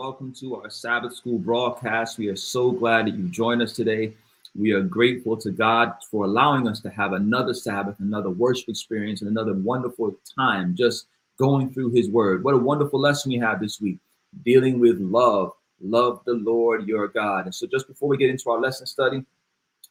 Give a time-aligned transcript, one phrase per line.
[0.00, 2.16] welcome to our Sabbath School broadcast.
[2.16, 4.14] We are so glad that you joined us today.
[4.58, 9.20] We are grateful to God for allowing us to have another Sabbath, another worship experience,
[9.20, 11.04] and another wonderful time just
[11.38, 12.42] going through His Word.
[12.44, 13.98] What a wonderful lesson we have this week
[14.42, 15.52] dealing with love.
[15.82, 17.44] Love the Lord your God.
[17.44, 19.22] And so, just before we get into our lesson study,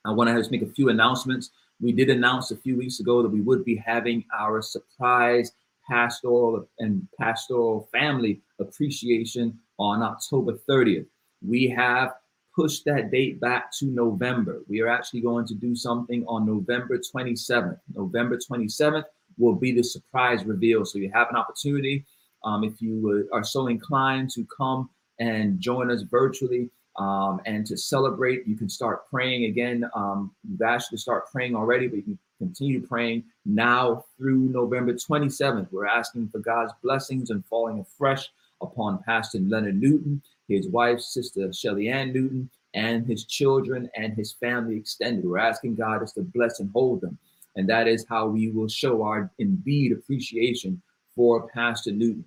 [0.06, 1.52] I want to just make a few announcements.
[1.80, 5.52] We did announce a few weeks ago that we would be having our surprise
[5.88, 11.08] pastoral and pastoral family appreciation on October 30th.
[11.42, 12.14] We have
[12.56, 14.62] pushed that date back to November.
[14.68, 17.80] We are actually going to do something on November 27th.
[17.96, 19.06] November 27th
[19.38, 20.86] will be the surprise reveal.
[20.86, 22.06] So you have an opportunity,
[22.44, 24.90] um, if you are so inclined, to come
[25.20, 26.70] and join us virtually.
[26.98, 29.90] Um, and to celebrate, you can start praying again.
[29.96, 34.94] Um, you've asked to start praying already, but you can continue praying now through November
[34.94, 35.72] 27th.
[35.72, 38.30] We're asking for God's blessings and falling afresh
[38.62, 44.34] upon Pastor Leonard Newton, his wife, Sister Shelly Ann Newton, and his children and his
[44.34, 45.26] family extended.
[45.26, 47.18] We're asking God us to bless and hold them.
[47.56, 50.82] And that is how we will show our indeed appreciation
[51.16, 52.26] for Pastor Newton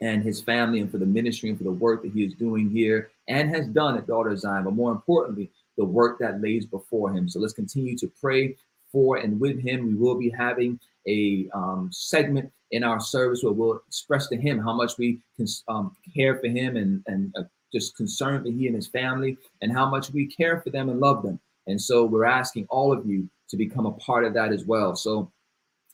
[0.00, 2.70] and his family and for the ministry and for the work that he is doing
[2.70, 7.12] here and has done at Daughter Zion, but more importantly, the work that lays before
[7.12, 7.28] him.
[7.28, 8.56] So let's continue to pray
[8.90, 9.86] for and with him.
[9.86, 14.58] We will be having a um, segment in our service where we'll express to him
[14.58, 18.66] how much we can um, care for him and, and uh, just concerned for he
[18.66, 21.38] and his family and how much we care for them and love them.
[21.66, 24.96] And so we're asking all of you to become a part of that as well.
[24.96, 25.30] So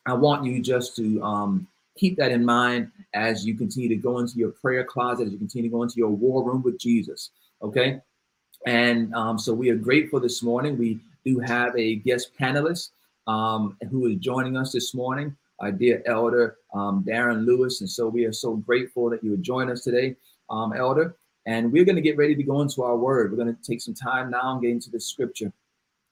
[0.06, 1.66] I want you just to um,
[1.96, 5.38] keep that in mind as you continue to go into your prayer closet, as you
[5.38, 7.30] continue to go into your war room with Jesus.
[7.62, 8.00] Okay.
[8.66, 10.78] And um, so we are grateful this morning.
[10.78, 12.90] We do have a guest panelist
[13.26, 17.80] um, who is joining us this morning, our dear elder um, Darren Lewis.
[17.80, 20.14] And so we are so grateful that you would join us today,
[20.50, 21.16] um, elder.
[21.46, 23.30] And we're going to get ready to go into our word.
[23.30, 25.52] We're going to take some time now and get into the scripture.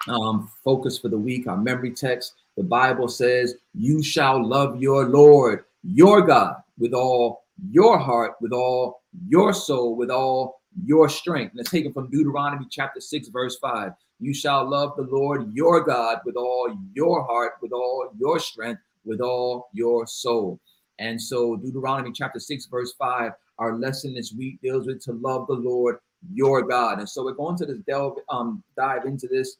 [0.09, 2.35] Um, focus for the week, our memory text.
[2.57, 8.53] The Bible says, You shall love your Lord, your God, with all your heart, with
[8.53, 11.53] all your soul, with all your strength.
[11.55, 13.93] Let's take it from Deuteronomy chapter 6, verse 5.
[14.19, 18.81] You shall love the Lord your God with all your heart, with all your strength,
[19.05, 20.61] with all your soul.
[20.99, 25.47] And so, Deuteronomy chapter 6, verse 5, our lesson this week deals with to love
[25.47, 25.97] the Lord
[26.33, 26.99] your God.
[26.99, 29.57] And so, we're going to this delve, um, dive into this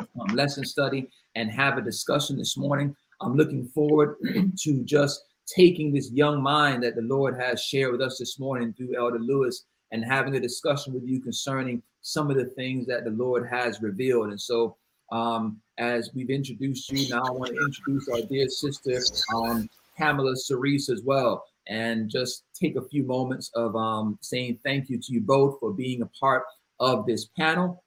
[0.00, 2.94] um, lesson study and have a discussion this morning.
[3.20, 4.16] I'm looking forward
[4.58, 8.72] to just taking this young mind that the Lord has shared with us this morning
[8.72, 13.04] through Elder Lewis and having a discussion with you concerning some of the things that
[13.04, 14.30] the Lord has revealed.
[14.30, 14.76] And so,
[15.12, 19.00] um, as we've introduced you, now I want to introduce our dear sister,
[19.34, 24.88] um, Pamela Cerise, as well, and just take a few moments of um, saying thank
[24.88, 26.44] you to you both for being a part
[26.80, 27.82] of this panel.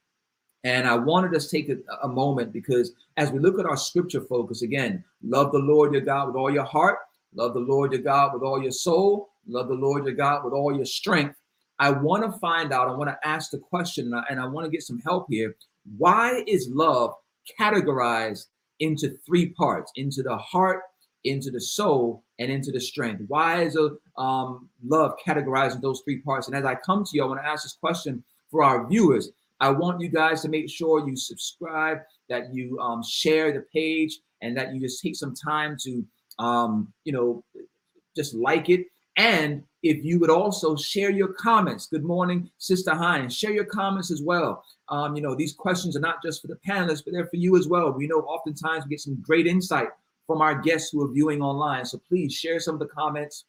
[0.63, 4.21] And I wanted to take a, a moment because as we look at our scripture
[4.21, 6.99] focus again, love the Lord your God with all your heart,
[7.35, 10.53] love the Lord your God with all your soul, love the Lord your God with
[10.53, 11.37] all your strength
[11.79, 14.71] I want to find out, I want to ask the question, and I, want to
[14.71, 15.55] get some help here.
[15.97, 17.13] Why is love
[17.59, 18.45] categorized
[18.79, 20.81] into three parts into the heart,
[21.23, 23.23] into the soul, and into the strength?
[23.27, 26.47] Why is a, um, love categorized in those three parts?
[26.47, 29.31] And as I come to you, I want to ask this question for our viewers.
[29.59, 31.99] I want you guys to make sure you subscribe,
[32.29, 36.05] that you um, share the page, and that you just take some time to,
[36.37, 37.43] um, you know,
[38.15, 38.85] just like it
[39.17, 41.87] and if you would also share your comments.
[41.87, 43.35] Good morning, Sister Hines.
[43.35, 44.63] Share your comments as well.
[44.89, 47.57] Um, you know, these questions are not just for the panelists, but they're for you
[47.57, 47.91] as well.
[47.91, 49.89] We know oftentimes we get some great insight
[50.25, 51.85] from our guests who are viewing online.
[51.85, 53.45] So please share some of the comments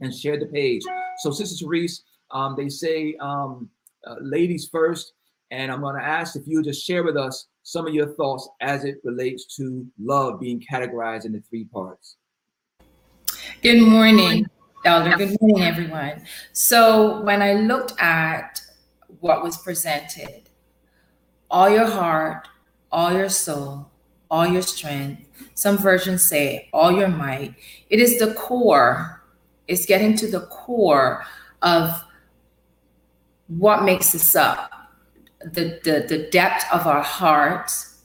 [0.00, 0.82] and share the page.
[1.18, 3.70] So, Sister Therese, um, they say um,
[4.06, 5.12] uh, ladies first.
[5.52, 8.08] And I'm going to ask if you would just share with us some of your
[8.14, 12.16] thoughts as it relates to love being categorized into three parts.
[13.62, 14.46] Good morning.
[14.86, 15.16] Elder.
[15.16, 16.22] Good morning, everyone.
[16.52, 18.60] So, when I looked at
[19.18, 20.48] what was presented,
[21.50, 22.46] all your heart,
[22.92, 23.90] all your soul,
[24.30, 27.56] all your strength, some versions say all your might,
[27.90, 29.24] it is the core,
[29.66, 31.24] it's getting to the core
[31.62, 31.90] of
[33.48, 34.70] what makes us up,
[35.40, 38.02] the, the, the depth of our hearts,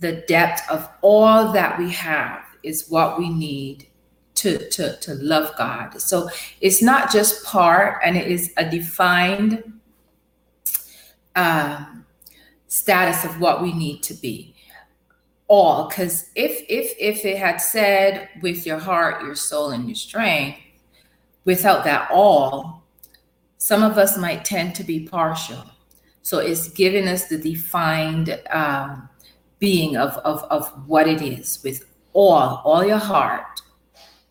[0.00, 3.88] the depth of all that we have is what we need
[4.38, 6.00] to, to, to love God.
[6.00, 6.28] So
[6.60, 9.62] it's not just part, and it is a defined
[11.36, 12.04] um,
[12.66, 14.54] status of what we need to be.
[15.50, 19.96] All, because if if if it had said with your heart, your soul, and your
[19.96, 20.58] strength,
[21.46, 22.84] without that all,
[23.56, 25.64] some of us might tend to be partial.
[26.20, 29.08] So it's giving us the defined um,
[29.58, 33.62] being of, of, of what it is with all, all your heart,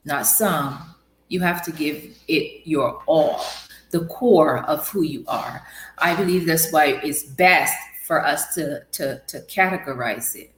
[0.08, 0.96] not some.
[1.28, 3.44] You have to give it your all,
[3.92, 5.62] the core of who you are.
[5.98, 7.76] I believe that's why it's best
[8.06, 10.52] for us to, to, to categorize it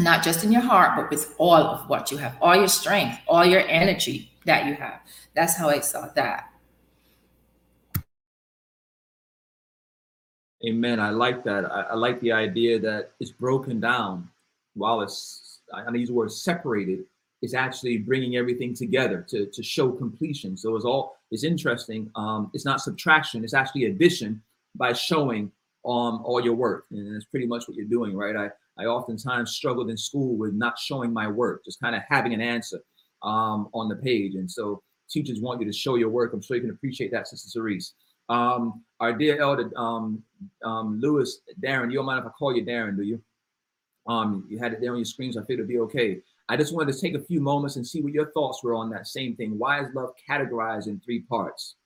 [0.00, 3.18] not just in your heart, but with all of what you have, all your strength,
[3.28, 5.00] all your energy that you have.
[5.34, 6.48] That's how I saw that.
[10.66, 11.00] Amen.
[11.00, 11.64] I like that.
[11.64, 14.28] I, I like the idea that it's broken down
[14.74, 17.04] while it's, I use the word separated,
[17.42, 20.56] is actually bringing everything together to, to show completion.
[20.56, 22.10] So it's all, it's interesting.
[22.14, 24.40] Um, it's not subtraction, it's actually addition
[24.76, 25.50] by showing
[25.84, 26.86] um, all your work.
[26.92, 28.36] And that's pretty much what you're doing, right?
[28.36, 28.50] I,
[28.80, 32.40] I oftentimes struggled in school with not showing my work, just kind of having an
[32.40, 32.80] answer
[33.22, 34.36] um, on the page.
[34.36, 36.32] And so teachers want you to show your work.
[36.32, 37.94] I'm sure you can appreciate that, Sister Cerise.
[38.28, 40.22] Um, our dear elder um,
[40.64, 43.20] um, Lewis, Darren, you don't mind if I call you Darren, do you?
[44.06, 46.20] Um, you had it there on your screen, so I figured it'd be okay.
[46.48, 48.90] I just wanted to take a few moments and see what your thoughts were on
[48.90, 49.58] that same thing.
[49.58, 51.76] Why is love categorized in three parts?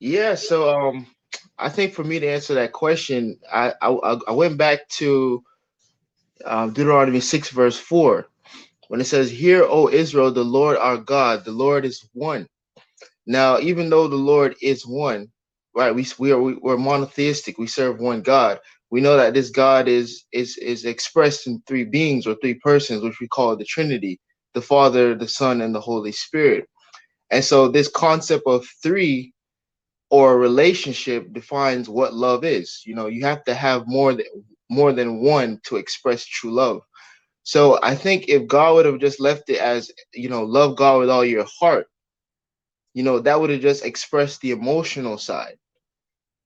[0.00, 1.06] Yeah, so um,
[1.58, 3.88] I think for me to answer that question, I I,
[4.28, 5.42] I went back to
[6.44, 8.26] um, Deuteronomy six verse four,
[8.88, 12.46] when it says, "Hear, O Israel, the Lord our God, the Lord is one."
[13.26, 15.30] Now, even though the Lord is one,
[15.74, 15.94] right?
[15.94, 17.58] We we are we're monotheistic.
[17.58, 18.58] We serve one God.
[18.92, 23.02] We know that this God is is is expressed in three beings or three persons,
[23.02, 24.20] which we call the Trinity:
[24.54, 26.66] the Father, the Son, and the Holy Spirit.
[27.30, 29.34] And so, this concept of three
[30.10, 32.82] or a relationship defines what love is.
[32.86, 34.26] You know, you have to have more than
[34.70, 36.82] more than one to express true love.
[37.44, 41.00] So I think if God would have just left it as, you know, love God
[41.00, 41.86] with all your heart,
[42.94, 45.56] you know, that would have just expressed the emotional side.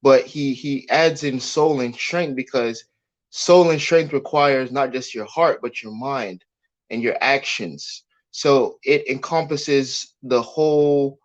[0.06, 2.84] But he he adds in soul and strength because
[3.30, 6.44] soul and strength requires not just your heart, but your mind
[6.90, 8.04] and your actions.
[8.30, 11.18] So it encompasses the whole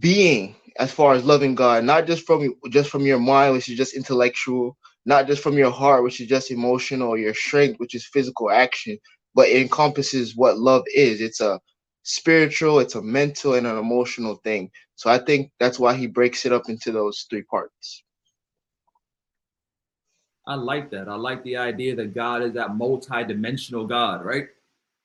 [0.00, 3.78] being as far as loving God, not just from just from your mind, which is
[3.78, 7.94] just intellectual, not just from your heart, which is just emotional, or your strength, which
[7.94, 8.98] is physical action,
[9.34, 11.20] but it encompasses what love is.
[11.20, 11.60] It's a
[12.04, 14.70] spiritual, it's a mental, and an emotional thing.
[14.94, 18.04] So I think that's why he breaks it up into those three parts.
[20.46, 21.08] I like that.
[21.08, 24.48] I like the idea that God is that multi-dimensional God, right?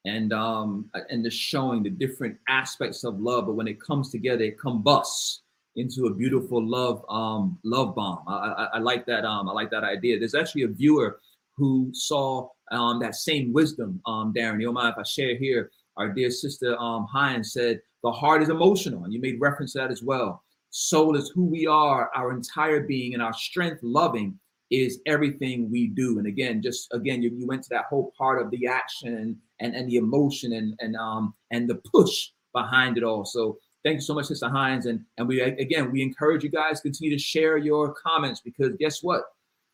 [0.05, 4.43] And um and just showing the different aspects of love, but when it comes together,
[4.43, 5.41] it combusts
[5.75, 8.23] into a beautiful love um, love bomb.
[8.27, 9.23] I, I, I, like that.
[9.23, 10.19] Um, I like that idea.
[10.19, 11.19] There's actually a viewer
[11.55, 14.01] who saw um, that same wisdom.
[14.05, 15.71] Um, Darren, you don't mind if I share here?
[15.99, 19.79] Our dear sister um, Hines said the heart is emotional, and you made reference to
[19.79, 20.43] that as well.
[20.71, 24.39] Soul is who we are, our entire being, and our strength, loving,
[24.71, 26.19] is everything we do.
[26.19, 29.75] And again, just again, you, you went to that whole part of the action and
[29.75, 33.25] and, the emotion and and um and the push behind it all.
[33.25, 34.87] So Thank you so much, Sister Hines.
[34.87, 39.01] And, and we again we encourage you guys continue to share your comments because guess
[39.01, 39.21] what?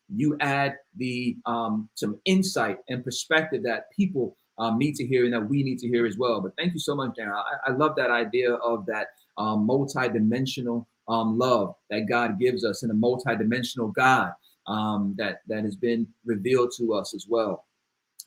[0.08, 5.34] You add the um, some insight and perspective that people um, need to hear and
[5.34, 6.40] that we need to hear as well.
[6.40, 7.34] But thank you so much, Darren.
[7.34, 9.08] I, I love that idea of that
[9.38, 14.32] um, multi-dimensional um, love that God gives us and a multi-dimensional God
[14.66, 17.64] um, that that has been revealed to us as well.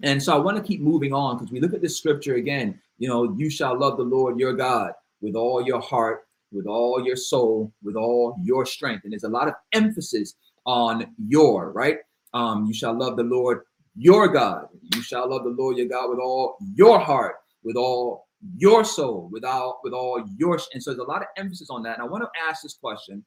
[0.02, 2.80] And so I want to keep moving on because we look at this scripture again.
[3.00, 6.22] You know, you shall love the Lord your God with all your heart,
[6.52, 9.04] with all your soul, with all your strength.
[9.04, 11.98] And there's a lot of emphasis on your, right?
[12.34, 13.62] Um, you shall love the Lord
[14.00, 14.68] your God.
[14.96, 19.28] You shall love the Lord your God with all your heart, with all your soul,
[19.32, 22.00] with all with all your and so there's a lot of emphasis on that.
[22.00, 23.24] And I want to ask this question: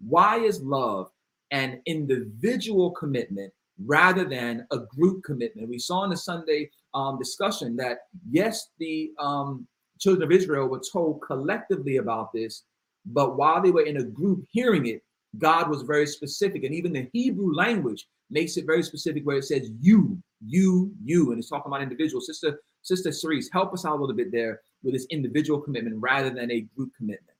[0.00, 1.10] Why is love
[1.50, 3.52] an individual commitment
[3.84, 5.68] rather than a group commitment?
[5.68, 7.98] We saw in the Sunday um, discussion that
[8.30, 9.66] yes, the um,
[10.00, 12.64] children of Israel were told collectively about this,
[13.04, 15.02] but while they were in a group hearing it,
[15.38, 16.64] God was very specific.
[16.64, 21.30] And even the Hebrew language makes it very specific where it says you, you, you,
[21.30, 22.26] and it's talking about individuals.
[22.26, 26.30] Sister, Sister Cerise, help us out a little bit there with this individual commitment rather
[26.30, 27.30] than a group commitment.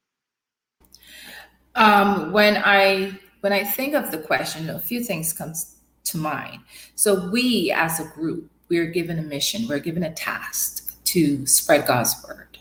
[1.75, 6.61] Um, when I when I think of the question, a few things comes to mind.
[6.95, 11.87] So we as a group, we're given a mission, we're given a task to spread
[11.87, 12.59] God's word.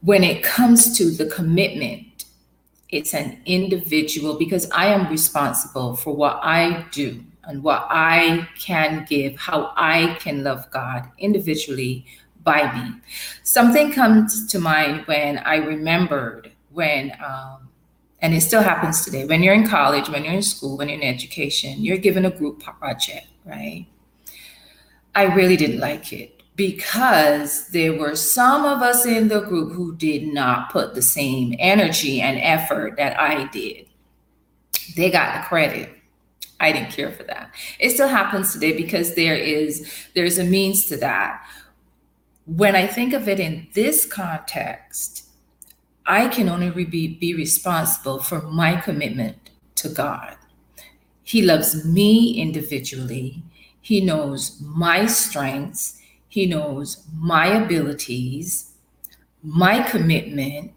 [0.00, 2.11] When it comes to the commitment,
[2.92, 9.06] it's an individual because I am responsible for what I do and what I can
[9.08, 12.04] give, how I can love God individually
[12.44, 12.94] by me.
[13.42, 17.70] Something comes to mind when I remembered when um,
[18.20, 19.24] and it still happens today.
[19.24, 22.30] When you're in college, when you're in school, when you're in education, you're given a
[22.30, 23.86] group project, right?
[25.14, 29.96] I really didn't like it because there were some of us in the group who
[29.96, 33.88] did not put the same energy and effort that I did.
[34.94, 35.90] They got the credit.
[36.60, 37.52] I didn't care for that.
[37.80, 41.44] It still happens today because there is there's a means to that.
[42.46, 45.24] When I think of it in this context,
[46.06, 50.36] I can only be, be responsible for my commitment to God.
[51.24, 53.42] He loves me individually.
[53.80, 55.98] He knows my strengths.
[56.32, 58.72] He knows my abilities.
[59.42, 60.72] My commitment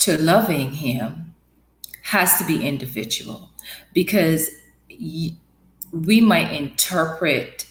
[0.00, 1.34] to loving Him
[2.02, 3.48] has to be individual
[3.94, 4.50] because
[4.90, 7.66] we might interpret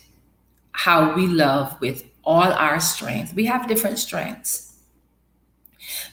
[0.72, 3.36] how we love with all our strengths.
[3.36, 4.80] We have different strengths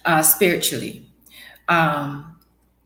[0.04, 1.06] uh, spiritually.
[1.70, 2.36] Um,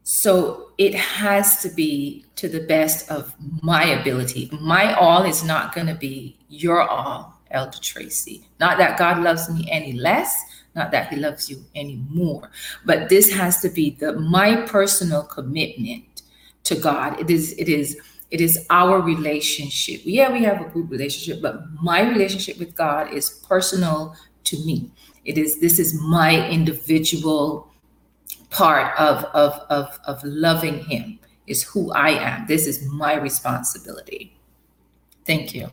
[0.04, 4.48] so it has to be to the best of my ability.
[4.60, 8.46] My all is not going to be your all, Elder Tracy.
[8.60, 10.42] Not that God loves me any less,
[10.74, 12.50] not that He loves you any more,
[12.84, 16.22] but this has to be the my personal commitment
[16.64, 17.20] to God.
[17.20, 17.52] It is.
[17.58, 17.98] It is.
[18.30, 20.00] It is our relationship.
[20.04, 24.90] Yeah, we have a good relationship, but my relationship with God is personal to me.
[25.24, 27.68] It is this is my individual
[28.50, 32.46] part of of of, of loving him is who I am.
[32.46, 34.36] This is my responsibility.
[35.26, 35.70] Thank you.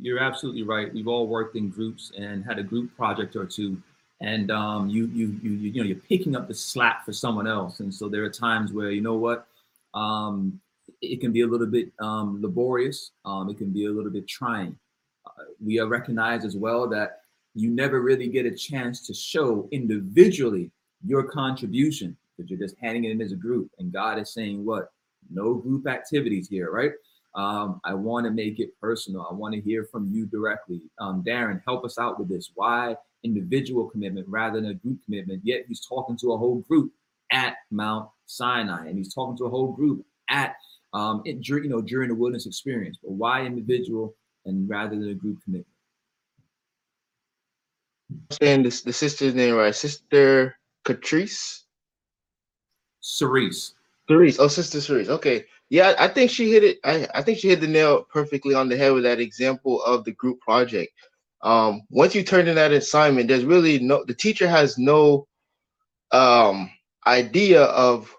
[0.00, 0.92] You're absolutely right.
[0.92, 3.80] We've all worked in groups and had a group project or two,
[4.20, 7.80] and um, you, you you you know you're picking up the slack for someone else,
[7.80, 9.46] and so there are times where you know what,
[9.94, 10.60] um,
[11.00, 13.12] it can be a little bit um, laborious.
[13.24, 14.76] Um, it can be a little bit trying
[15.62, 17.20] we recognize as well that
[17.54, 20.70] you never really get a chance to show individually
[21.04, 23.70] your contribution because you're just handing it in as a group.
[23.78, 24.92] And God is saying, what?
[25.30, 26.92] No group activities here, right?
[27.36, 29.26] Um, I want to make it personal.
[29.30, 30.80] I want to hear from you directly.
[30.98, 32.50] Um, Darren, help us out with this.
[32.54, 35.42] Why individual commitment rather than a group commitment?
[35.44, 36.92] Yet he's talking to a whole group
[37.30, 40.56] at Mount Sinai, and he's talking to a whole group at
[40.94, 42.98] um, it, you know during the wilderness experience.
[43.02, 44.16] But why individual
[44.46, 45.66] and rather than a group commitment.
[48.30, 51.62] Saying this, the sister's name right, Sister Catrice.
[53.00, 53.74] Cerise.
[54.08, 54.38] Cerise.
[54.38, 55.08] Oh, Sister Cerise.
[55.08, 55.44] Okay.
[55.68, 56.78] Yeah, I think she hit it.
[56.84, 60.04] I, I think she hit the nail perfectly on the head with that example of
[60.04, 60.92] the group project.
[61.42, 65.26] Um, once you turn in that assignment, there's really no the teacher has no
[66.12, 66.70] um
[67.06, 68.14] idea of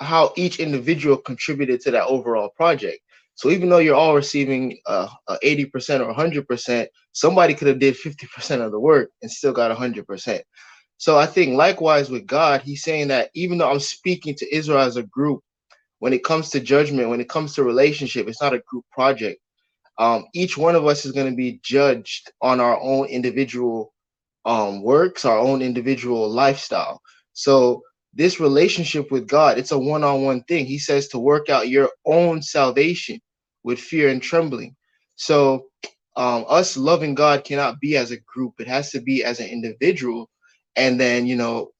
[0.00, 3.00] how each individual contributed to that overall project.
[3.36, 8.60] So even though you're all receiving uh, 80% or 100%, somebody could have did 50%
[8.64, 10.40] of the work and still got 100%.
[10.98, 14.78] So I think likewise with God, he's saying that even though I'm speaking to Israel
[14.78, 15.42] as a group,
[16.04, 19.40] when it comes to judgment, when it comes to relationship, it's not a group project.
[19.96, 23.94] Um, each one of us is going to be judged on our own individual
[24.44, 27.00] um, works, our own individual lifestyle.
[27.32, 27.80] So
[28.12, 30.66] this relationship with God, it's a one-on-one thing.
[30.66, 33.18] He says to work out your own salvation
[33.62, 34.76] with fear and trembling.
[35.16, 35.68] So
[36.16, 38.60] um, us loving God cannot be as a group.
[38.60, 40.28] It has to be as an individual.
[40.76, 41.70] And then, you know,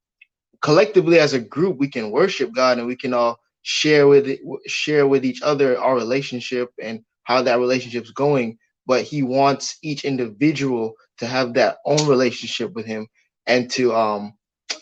[0.63, 4.41] collectively as a group, we can worship God and we can all share with it,
[4.69, 8.59] share with each other our relationship and how that relationship's going.
[8.87, 13.09] But he wants each individual to have that own relationship with him
[13.47, 14.35] and to um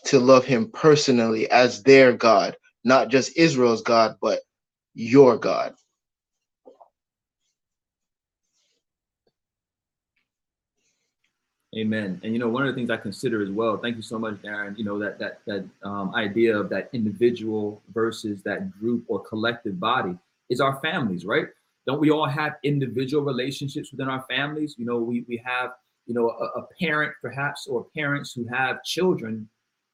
[0.07, 4.41] to love him personally as their God, not just Israel's God, but
[4.95, 5.75] your God.
[11.77, 12.21] Amen.
[12.23, 13.79] And you know, one of the things I consider as well.
[13.79, 14.77] Thank you so much, Darren.
[14.77, 19.81] You know that that that um, idea of that individual versus that group or collective
[19.81, 20.17] body
[20.51, 21.47] is our families, right?
[21.87, 24.75] Don't we all have individual relationships within our families?
[24.77, 25.71] You know, we we have
[26.07, 29.49] you know a, a parent perhaps or parents who have children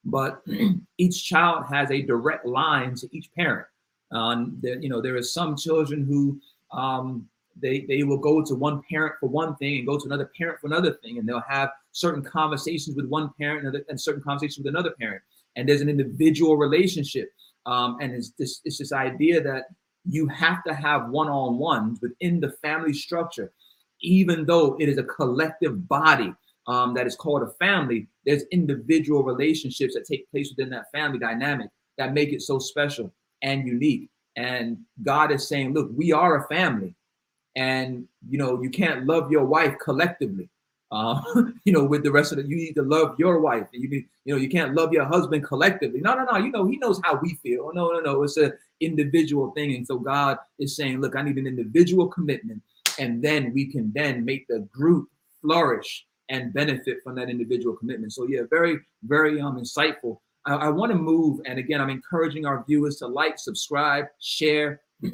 [0.05, 0.41] but
[0.97, 3.67] each child has a direct line to each parent.
[4.11, 6.39] Um, there, you know, there are some children who
[6.77, 7.27] um,
[7.61, 10.59] they they will go to one parent for one thing and go to another parent
[10.59, 14.73] for another thing, and they'll have certain conversations with one parent and, certain conversations with
[14.73, 15.21] another parent.
[15.55, 17.29] And there's an individual relationship,
[17.65, 19.65] um, and it's this it's this idea that
[20.05, 23.51] you have to have one-on-ones within the family structure,
[24.01, 26.33] even though it is a collective body
[26.67, 31.19] um, that is called a family, there's individual relationships that take place within that family
[31.19, 33.11] dynamic that make it so special
[33.41, 34.09] and unique.
[34.35, 36.93] And God is saying, look, we are a family.
[37.55, 40.49] And you know, you can't love your wife collectively.
[40.91, 42.47] um, you know, with the rest of it.
[42.47, 43.67] You need to love your wife.
[43.71, 46.01] You need, you know, you can't love your husband collectively.
[46.01, 46.37] No, no, no.
[46.37, 47.71] You know, he knows how we feel.
[47.73, 48.23] No, no, no.
[48.23, 49.75] It's an individual thing.
[49.75, 52.61] And so God is saying, look, I need an individual commitment.
[52.97, 55.09] And then we can then make the group
[55.41, 58.13] flourish and benefit from that individual commitment.
[58.13, 60.19] So yeah, very, very um insightful.
[60.45, 64.81] I, I want to move, and again, I'm encouraging our viewers to like, subscribe, share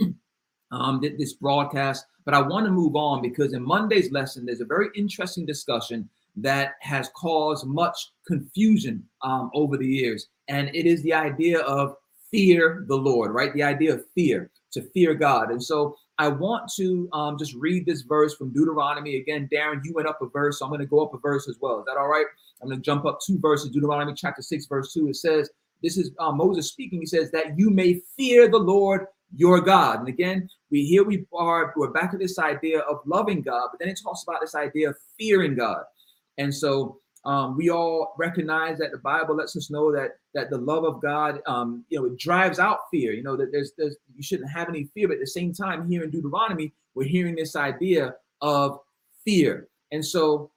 [0.76, 2.06] um, this broadcast.
[2.26, 6.10] But I want to move on because in Monday's lesson, there's a very interesting discussion
[6.38, 10.28] that has caused much confusion um, over the years.
[10.48, 11.96] And it is the idea of
[12.32, 13.54] fear the Lord, right?
[13.54, 15.52] The idea of fear, to fear God.
[15.52, 19.18] And so I want to um, just read this verse from Deuteronomy.
[19.18, 21.48] Again, Darren, you went up a verse, so I'm going to go up a verse
[21.48, 21.80] as well.
[21.80, 22.26] Is that all right?
[22.62, 23.70] I'm going to jump up two verses.
[23.70, 25.10] Deuteronomy chapter 6, verse 2.
[25.10, 25.50] It says,
[25.84, 27.00] This is uh, Moses speaking.
[27.00, 30.00] He says, That you may fear the Lord your God.
[30.00, 33.80] And again, we here we are, we're back to this idea of loving God, but
[33.80, 35.84] then it talks about this idea of fearing God.
[36.38, 40.58] And so um, we all recognize that the Bible lets us know that that the
[40.58, 43.14] love of God, um, you know, it drives out fear.
[43.14, 45.90] You know that there's there's you shouldn't have any fear, but at the same time,
[45.90, 48.80] here in Deuteronomy, we're hearing this idea of
[49.24, 49.68] fear.
[49.92, 50.52] And so,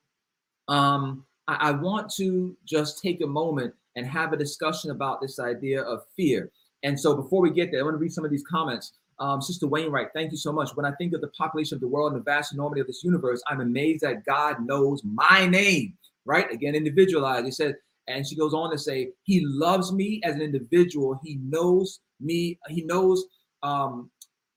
[0.69, 5.39] um, I, I want to just take a moment and have a discussion about this
[5.39, 6.51] idea of fear.
[6.83, 8.93] And so before we get there, I want to read some of these comments.
[9.21, 10.71] Um, Sister Wainwright, thank you so much.
[10.77, 13.03] When I think of the population of the world and the vast enormity of this
[13.03, 15.95] universe, I'm amazed that God knows my name,
[16.25, 16.51] right?
[16.53, 17.45] Again, individualized.
[17.45, 17.75] He said,
[18.07, 21.19] and she goes on to say, He loves me as an individual.
[21.23, 22.59] He knows me.
[22.69, 23.25] He knows,
[23.63, 24.11] um,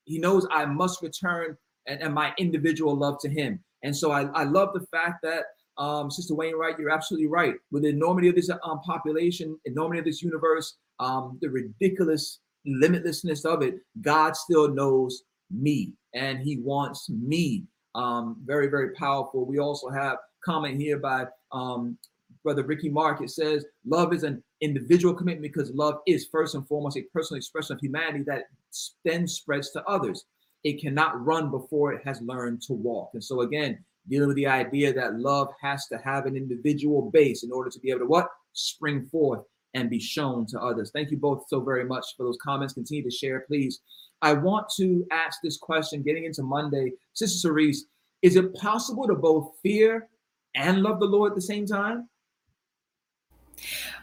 [0.05, 3.59] he knows I must return and, and my individual love to him.
[3.83, 5.45] And so I, I love the fact that
[5.77, 7.55] um, Sister Wainwright, you're absolutely right.
[7.71, 13.43] With the enormity of this um, population, enormity of this universe, um, the ridiculous limitlessness
[13.43, 17.65] of it, God still knows me and He wants me.
[17.95, 19.45] Um, very, very powerful.
[19.45, 21.97] We also have comment here by um,
[22.43, 23.21] Brother Ricky Mark.
[23.21, 27.37] It says, Love is an individual commitment because love is first and foremost a personal
[27.37, 28.43] expression of humanity that
[29.03, 30.23] then spreads to others.
[30.63, 33.09] It cannot run before it has learned to walk.
[33.13, 37.43] And so, again, dealing with the idea that love has to have an individual base
[37.43, 38.29] in order to be able to what?
[38.53, 40.91] Spring forth and be shown to others.
[40.93, 42.73] Thank you both so very much for those comments.
[42.73, 43.81] Continue to share, please.
[44.21, 46.93] I want to ask this question getting into Monday.
[47.13, 47.85] Sister Cerise,
[48.21, 50.09] is it possible to both fear
[50.55, 52.07] and love the Lord at the same time?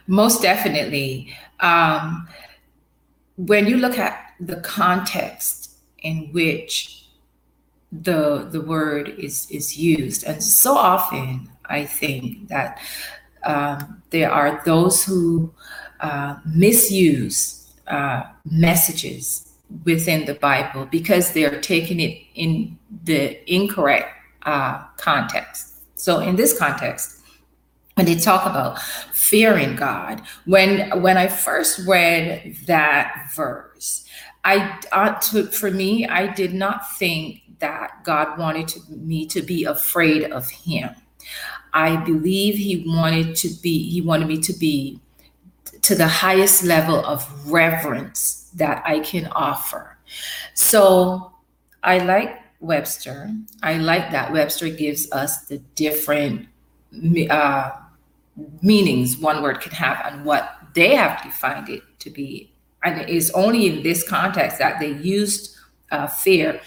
[0.07, 1.35] Most definitely.
[1.59, 2.27] Um,
[3.37, 7.07] when you look at the context in which
[7.91, 12.79] the the word is is used, and so often I think that
[13.43, 15.53] um, there are those who
[15.99, 19.49] uh, misuse uh, messages
[19.83, 24.09] within the Bible because they're taking it in the incorrect
[24.43, 25.75] uh, context.
[25.95, 27.19] So, in this context,
[27.95, 28.81] when they talk about
[29.13, 34.05] fearing God, when when I first read that verse,
[34.45, 39.41] I uh, to, for me, I did not think that God wanted to, me to
[39.41, 40.91] be afraid of Him.
[41.73, 44.99] I believe he wanted to be, he wanted me to be
[45.81, 49.97] to the highest level of reverence that I can offer.
[50.53, 51.31] So
[51.83, 53.31] I like Webster.
[53.63, 56.47] I like that Webster gives us the different
[57.29, 57.71] uh,
[58.61, 62.51] meanings one word can have and what they have defined it to be.
[62.83, 65.55] And it's only in this context that they used
[65.91, 66.61] uh, fear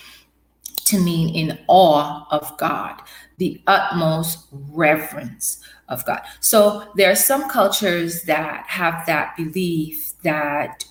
[0.85, 3.01] to mean in awe of God
[3.39, 6.23] the utmost reverence of God.
[6.41, 10.85] So there are some cultures that have that belief that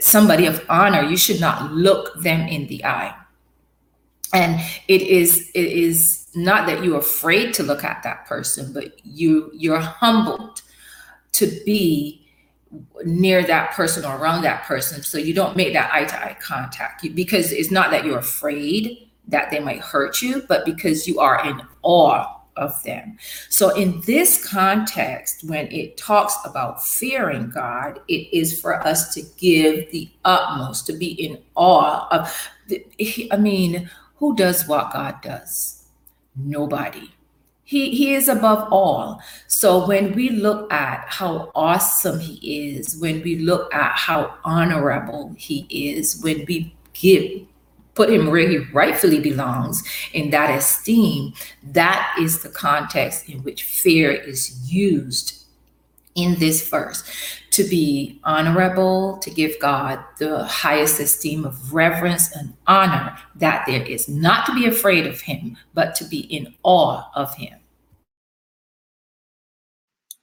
[0.00, 3.14] somebody of honor, you should not look them in the eye.
[4.32, 9.04] And it is it is not that you're afraid to look at that person, but
[9.04, 10.62] you you're humbled
[11.32, 12.26] to be
[13.04, 16.36] near that person or around that person so you don't make that eye to eye
[16.40, 21.18] contact because it's not that you're afraid that they might hurt you, but because you
[21.20, 23.18] are in awe of them.
[23.48, 29.22] So, in this context, when it talks about fearing God, it is for us to
[29.36, 32.50] give the utmost, to be in awe of.
[32.68, 35.84] The, I mean, who does what God does?
[36.34, 37.12] Nobody.
[37.64, 39.20] He, he is above all.
[39.48, 45.34] So when we look at how awesome he is, when we look at how honorable
[45.36, 47.42] he is, when we give
[47.96, 49.82] put him where he rightfully belongs
[50.12, 51.32] in that esteem,
[51.64, 55.42] that is the context in which fear is used
[56.14, 57.04] in this verse
[57.50, 63.82] to be honorable, to give God the highest esteem of reverence and honor, that there
[63.82, 67.58] is not to be afraid of him, but to be in awe of him.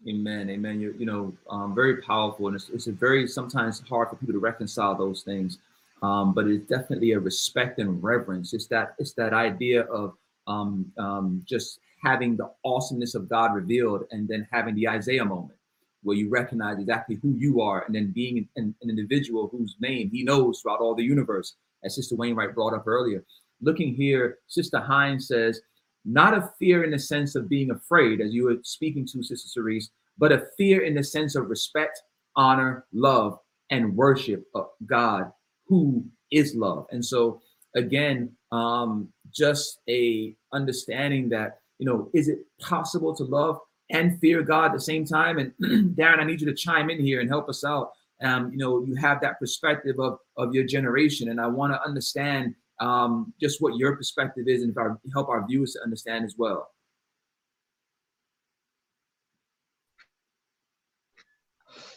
[0.08, 0.50] Amen.
[0.50, 0.80] Amen.
[0.80, 2.48] You, you know, um, very powerful.
[2.48, 5.60] And it's, it's very sometimes hard for people to reconcile those things.
[6.04, 8.54] Um, but it's definitely a respect and reverence.
[8.54, 10.14] It's that it's that idea of
[10.48, 15.58] um, um, just having the awesomeness of God revealed and then having the Isaiah moment
[16.04, 20.10] where you recognize exactly who you are and then being an, an individual whose name
[20.12, 23.24] he knows throughout all the universe, as Sister Wainwright brought up earlier.
[23.62, 25.62] Looking here, Sister Hines says,
[26.06, 29.48] not a fear in the sense of being afraid, as you were speaking to, Sister
[29.48, 32.02] Cerise, but a fear in the sense of respect,
[32.36, 33.40] honor, love,
[33.70, 35.32] and worship of God,
[35.68, 36.88] who is love.
[36.92, 37.42] And so,
[37.76, 44.42] again, um, just a understanding that you know, is it possible to love and fear
[44.42, 45.38] God at the same time?
[45.38, 45.52] And
[45.98, 47.92] Darren, I need you to chime in here and help us out.
[48.22, 51.84] Um, you know, you have that perspective of of your generation, and I want to
[51.84, 56.24] understand um, just what your perspective is, and if our, help our viewers to understand
[56.24, 56.70] as well.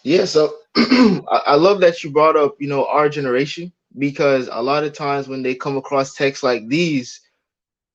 [0.06, 4.84] Yeah, so I love that you brought up, you know, our generation because a lot
[4.84, 7.20] of times when they come across texts like these,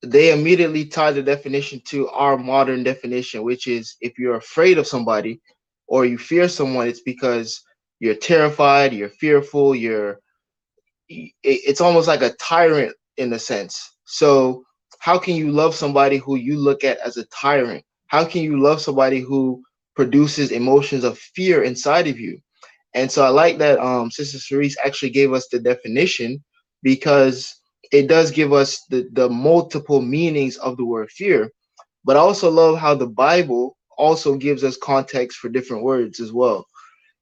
[0.03, 4.85] they immediately tie the definition to our modern definition, which is if you're afraid of
[4.85, 5.39] somebody
[5.87, 7.63] or you fear someone, it's because
[8.01, 10.19] you're terrified, you're fearful, you're
[11.07, 13.95] it's almost like a tyrant in a sense.
[14.03, 14.65] So
[14.99, 17.85] how can you love somebody who you look at as a tyrant?
[18.07, 19.63] How can you love somebody who
[20.01, 22.39] produces emotions of fear inside of you?
[22.93, 26.43] And so I like that um, Sister Cerise actually gave us the definition
[26.81, 27.35] because
[27.91, 31.51] it does give us the, the multiple meanings of the word fear.
[32.03, 36.31] But I also love how the Bible also gives us context for different words as
[36.31, 36.65] well.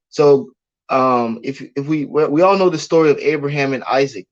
[0.10, 0.52] So
[0.90, 4.26] um, if if we we all know the story of Abraham and Isaac,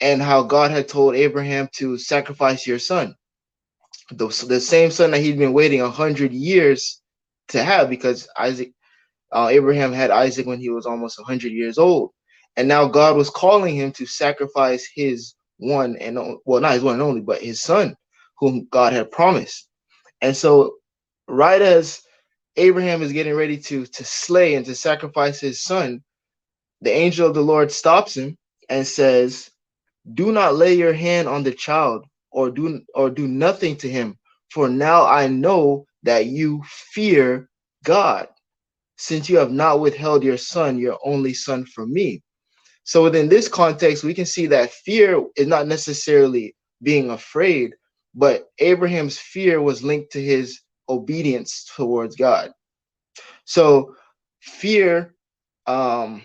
[0.00, 3.14] and how God had told Abraham to sacrifice your son,
[4.10, 7.00] the, the same son that he'd been waiting a hundred years
[7.48, 8.72] to have, because Isaac,
[9.32, 12.12] uh, Abraham had Isaac when he was almost a hundred years old,
[12.56, 16.94] and now God was calling him to sacrifice his one and well, not his one
[16.94, 17.96] and only, but his son,
[18.40, 19.68] whom God had promised.
[20.22, 20.76] And so,
[21.28, 22.02] right as
[22.56, 26.02] Abraham is getting ready to to slay and to sacrifice his son,
[26.82, 28.36] the angel of the Lord stops him
[28.70, 29.48] and says,
[30.14, 34.18] do not lay your hand on the child or do or do nothing to him
[34.52, 37.50] for now i know that you fear
[37.84, 38.28] god
[38.96, 42.22] since you have not withheld your son your only son from me.
[42.84, 47.74] So within this context we can see that fear is not necessarily being afraid
[48.14, 52.52] but abraham's fear was linked to his obedience towards god.
[53.44, 53.94] So
[54.40, 55.14] fear
[55.66, 56.22] um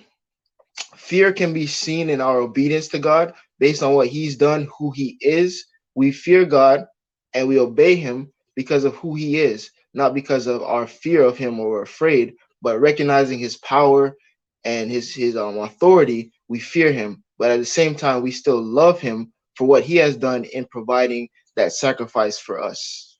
[0.95, 3.33] fear can be seen in our obedience to god.
[3.59, 5.65] Based on what he's done, who he is.
[5.95, 6.85] We fear God
[7.33, 11.37] and we obey him because of who he is, not because of our fear of
[11.37, 14.15] him or afraid, but recognizing his power
[14.63, 17.23] and his his um, authority, we fear him.
[17.37, 20.65] But at the same time, we still love him for what he has done in
[20.65, 23.13] providing that sacrifice for us.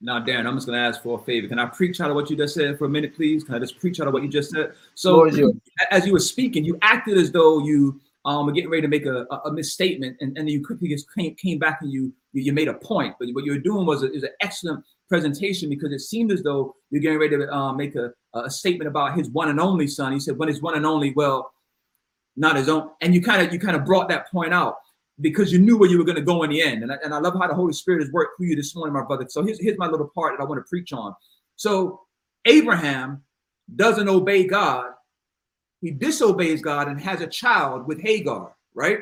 [0.00, 1.48] Now, Darren, I'm just going to ask for a favor.
[1.48, 3.42] Can I preach out of what you just said for a minute, please?
[3.42, 4.74] Can I just preach out of what you just said?
[4.94, 5.24] So,
[5.90, 9.26] as you were speaking, you acted as though you um, getting ready to make a,
[9.44, 12.74] a, misstatement, and, and you quickly just came, came back and you, you made a
[12.74, 13.14] point.
[13.18, 16.42] But what you were doing was, a, was an excellent presentation because it seemed as
[16.42, 19.86] though you're getting ready to uh, make a, a statement about his one and only
[19.86, 20.12] son.
[20.12, 21.52] He said, "When his one and only, well,
[22.36, 24.76] not his own." And you kind of you kind of brought that point out
[25.20, 26.82] because you knew where you were going to go in the end.
[26.82, 28.94] And I, and I love how the Holy Spirit has worked for you this morning,
[28.94, 29.26] my brother.
[29.28, 31.14] So here's, here's my little part that I want to preach on.
[31.56, 32.00] So
[32.46, 33.22] Abraham
[33.76, 34.86] doesn't obey God.
[35.84, 39.00] He disobeys God and has a child with Hagar, right?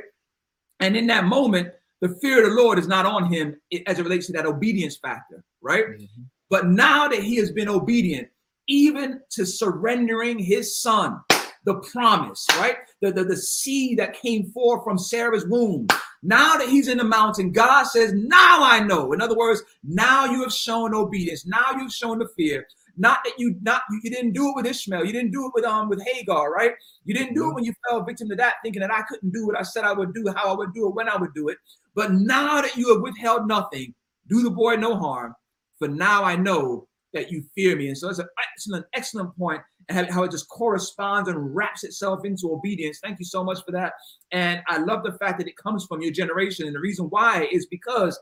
[0.81, 1.69] And in that moment,
[2.01, 4.97] the fear of the Lord is not on him as it relates to that obedience
[4.97, 5.87] factor, right?
[5.87, 6.23] Mm-hmm.
[6.51, 8.29] But now that he has been obedient,
[8.67, 11.21] even to surrendering his son,
[11.65, 12.79] the promise, right?
[13.01, 15.87] The, the, the seed that came forth from Sarah's womb.
[16.25, 19.13] Now that he's in the mountain, God says, Now I know.
[19.13, 21.47] In other words, now you have shown obedience.
[21.47, 22.67] Now you've shown the fear.
[22.97, 25.53] Not that you not you, you didn't do it with Ishmael, you didn't do it
[25.55, 26.73] with um with Hagar, right?
[27.05, 29.47] You didn't do it when you fell victim to that, thinking that I couldn't do
[29.47, 31.49] what I said I would do, how I would do it, when I would do
[31.49, 31.59] it.
[31.95, 33.95] But now that you have withheld nothing,
[34.29, 35.35] do the boy no harm.
[35.79, 37.89] For now I know that you fear me.
[37.89, 42.25] And so it's an excellent, excellent point and how it just corresponds and wraps itself
[42.25, 43.01] into obedience.
[43.03, 43.95] Thank you so much for that.
[44.31, 46.67] And I love the fact that it comes from your generation.
[46.67, 48.19] And the reason why is because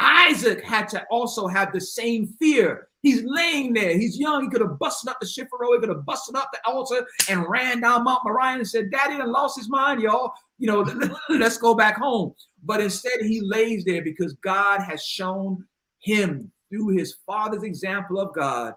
[0.00, 2.88] Isaac had to also have the same fear.
[3.02, 3.96] He's laying there.
[3.96, 4.44] He's young.
[4.44, 5.74] He could have busted up the shifero.
[5.74, 9.18] He could have busted up the altar and ran down Mount Moriah and said, Daddy
[9.18, 10.32] done lost his mind, y'all.
[10.58, 10.86] you know,
[11.28, 12.34] let's go back home.
[12.62, 15.64] But instead, he lays there because God has shown
[16.00, 18.74] him through his father's example of God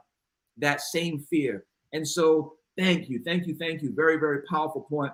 [0.57, 1.65] that same fear.
[1.93, 3.93] And so, thank you, thank you, thank you.
[3.93, 5.13] Very, very powerful point.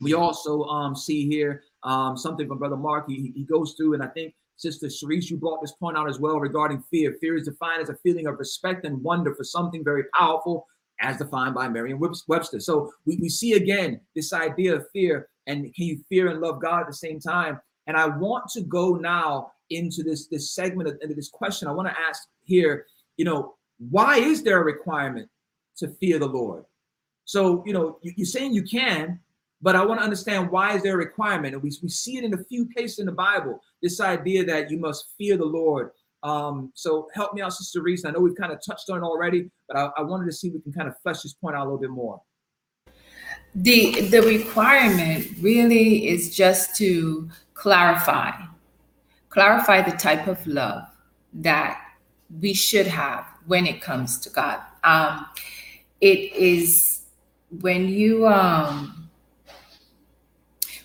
[0.00, 3.08] We also um, see here um, something from Brother Mark.
[3.08, 6.18] He, he goes through, and I think Sister Sharice, you brought this point out as
[6.18, 7.16] well regarding fear.
[7.20, 10.66] Fear is defined as a feeling of respect and wonder for something very powerful,
[11.00, 12.58] as defined by Merriam Webster.
[12.58, 16.60] So we, we see again this idea of fear and can you fear and love
[16.60, 17.60] God at the same time?
[17.86, 21.68] And I want to go now into this this segment of into this question.
[21.68, 25.30] I want to ask here, you know, why is there a requirement
[25.78, 26.64] to fear the Lord?
[27.24, 29.20] So, you know, you, are saying you can,
[29.60, 31.54] but I want to understand why is there a requirement?
[31.54, 34.70] And we, we see it in a few places in the Bible, this idea that
[34.70, 35.90] you must fear the Lord.
[36.22, 38.04] Um, so help me out, Sister Reese.
[38.04, 40.54] I know we've kind of touched on already, but I, I wanted to see if
[40.54, 42.20] we can kind of flesh this point out a little bit more.
[43.54, 48.32] The the requirement really is just to clarify,
[49.28, 50.84] clarify the type of love
[51.34, 51.80] that
[52.40, 54.60] we should have when it comes to God.
[54.84, 55.26] Um,
[56.00, 57.02] it is
[57.60, 58.97] when you um,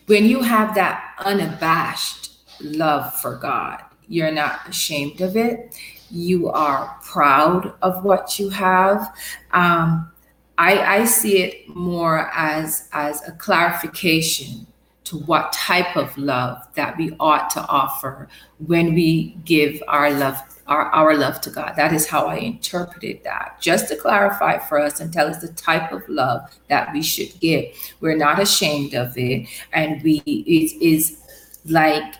[0.06, 5.76] when you have that unabashed love for God, you're not ashamed of it.
[6.12, 9.16] You are proud of what you have.
[9.52, 10.12] Um,
[10.58, 14.68] I, I see it more as as a clarification
[15.06, 18.28] to what type of love that we ought to offer
[18.66, 21.74] when we give our love our, our love to God.
[21.76, 23.58] That is how I interpreted that.
[23.60, 27.40] Just to clarify for us and tell us the type of love that we should
[27.40, 27.66] give.
[28.00, 29.48] We're not ashamed of it.
[29.74, 31.20] And we it is
[31.66, 32.16] like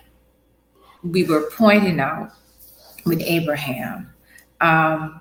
[1.02, 2.32] we were pointing out
[3.04, 4.12] with Abraham.
[4.60, 5.20] Um,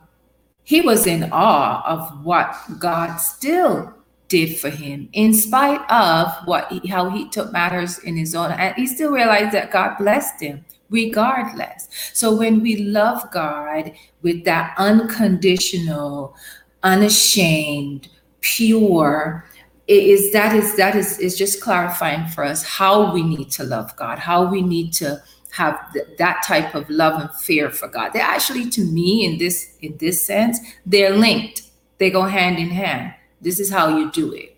[0.64, 3.94] he was in awe of what God still
[4.30, 8.52] did for him, in spite of what he, how he took matters in his own.
[8.52, 11.90] And he still realized that God blessed him regardless.
[12.14, 16.38] So when we love God with that unconditional,
[16.84, 18.08] unashamed,
[18.40, 19.46] pure,
[19.88, 23.64] it is that is that is is just clarifying for us how we need to
[23.66, 27.88] love God, how we need to have th- that type of love and fear for
[27.88, 28.14] God.
[28.14, 31.64] They actually, to me, in this in this sense, they're linked.
[31.98, 33.14] They go hand in hand.
[33.42, 34.56] This is how you do it.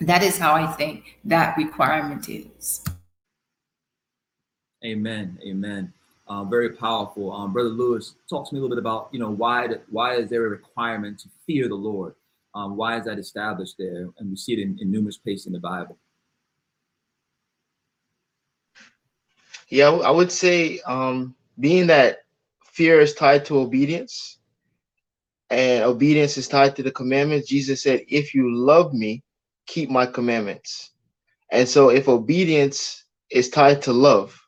[0.00, 2.82] That is how I think that requirement is.
[4.84, 5.38] Amen.
[5.46, 5.92] Amen.
[6.28, 7.32] Uh, very powerful.
[7.32, 10.28] Um, Brother Lewis, talk to me a little bit about you know why why is
[10.28, 12.14] there a requirement to fear the Lord?
[12.54, 14.08] Um, why is that established there?
[14.18, 15.98] And we see it in, in numerous places in the Bible.
[19.68, 22.18] Yeah, I would say, um, being that
[22.64, 24.38] fear is tied to obedience,
[25.50, 27.48] and obedience is tied to the commandments.
[27.48, 29.22] Jesus said, "If you love me,
[29.66, 30.92] keep my commandments."
[31.50, 34.40] And so, if obedience is tied to love,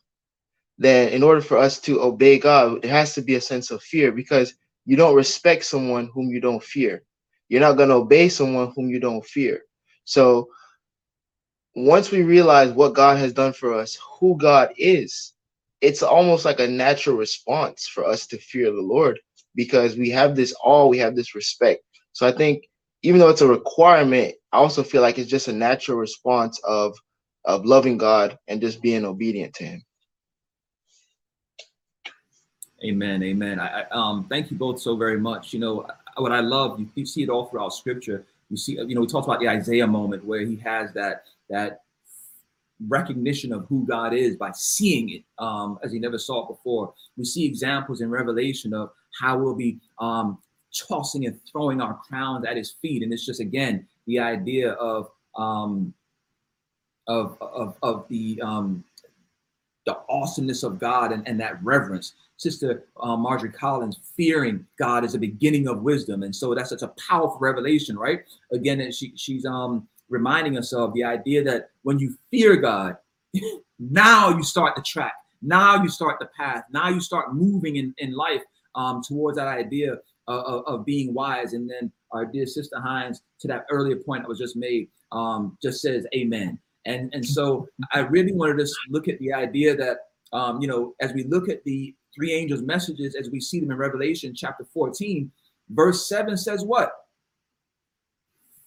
[0.79, 3.83] then in order for us to obey God, there has to be a sense of
[3.83, 4.55] fear because
[4.87, 7.03] you don't respect someone whom you don't fear.
[7.49, 9.63] You're not going to obey someone whom you don't fear.
[10.05, 10.49] So
[11.75, 15.35] once we realize what God has done for us, who God is,
[15.81, 19.19] it's almost like a natural response for us to fear the Lord
[19.55, 21.83] because we have this awe, we have this respect.
[22.13, 22.65] So I think
[23.03, 26.97] even though it's a requirement, I also feel like it's just a natural response of
[27.45, 29.83] of loving God and just being obedient to Him.
[32.85, 33.23] Amen.
[33.23, 33.59] Amen.
[33.59, 35.53] I, I um thank you both so very much.
[35.53, 35.87] You know
[36.17, 38.25] what I love, you, you see it all throughout Scripture.
[38.51, 41.83] You see, you know, we talked about the Isaiah moment where he has that that
[42.87, 46.95] recognition of who God is by seeing it um, as he never saw it before.
[47.17, 50.39] We see examples in Revelation of how we'll be um,
[50.73, 53.03] tossing and throwing our crowns at his feet.
[53.03, 55.93] And it's just, again, the idea of, um,
[57.09, 58.85] of, of, of the, um,
[59.87, 62.15] the awesomeness of God and, and that reverence.
[62.39, 66.23] Sister uh, Marjorie Collins, fearing God is a beginning of wisdom.
[66.23, 68.21] And so that's such a powerful revelation, right?
[68.53, 72.97] Again, she, she's um, reminding us of the idea that when you fear God,
[73.79, 75.15] now you start the track.
[75.43, 76.63] Now you start the path.
[76.71, 78.43] Now you start moving in, in life
[78.77, 79.95] um, towards that idea
[80.29, 81.55] of, of, of, being wise.
[81.55, 85.59] And then our dear sister Hines, to that earlier point that was just made, um,
[85.61, 86.59] just says amen.
[86.85, 89.99] And, and so I really wanted to look at the idea that,
[90.33, 93.71] um, you know, as we look at the three angels' messages, as we see them
[93.71, 95.31] in Revelation chapter 14,
[95.71, 96.93] verse 7 says what?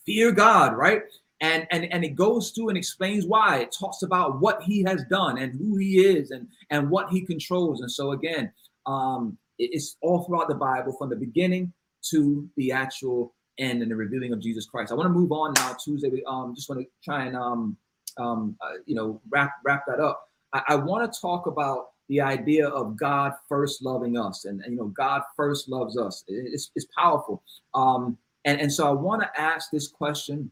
[0.05, 1.03] Fear God, right?
[1.41, 3.61] and and and it goes through and explains why.
[3.61, 7.21] It talks about what he has done and who he is and and what he
[7.25, 7.81] controls.
[7.81, 8.51] And so again
[8.85, 11.73] um it's all throughout the bible from the beginning
[12.09, 14.91] to the actual end and the revealing of jesus christ.
[14.91, 16.09] I want to move on now tuesday.
[16.09, 17.75] We um just want to try and um
[18.17, 22.19] um, uh, you know, wrap wrap that up, I, I want to talk about the
[22.19, 26.25] idea of God first loving us, and, and you know, God first loves us.
[26.27, 27.41] It's, it's powerful.
[27.73, 30.51] Um, and and so I want to ask this question,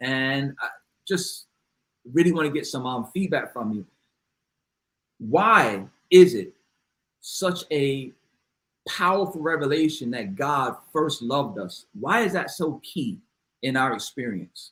[0.00, 0.68] and I
[1.06, 1.48] just
[2.12, 3.84] really want to get some um, feedback from you.
[5.18, 6.54] Why is it
[7.20, 8.12] such a
[8.88, 11.86] powerful revelation that God first loved us?
[11.98, 13.18] Why is that so key
[13.64, 14.70] in our experience?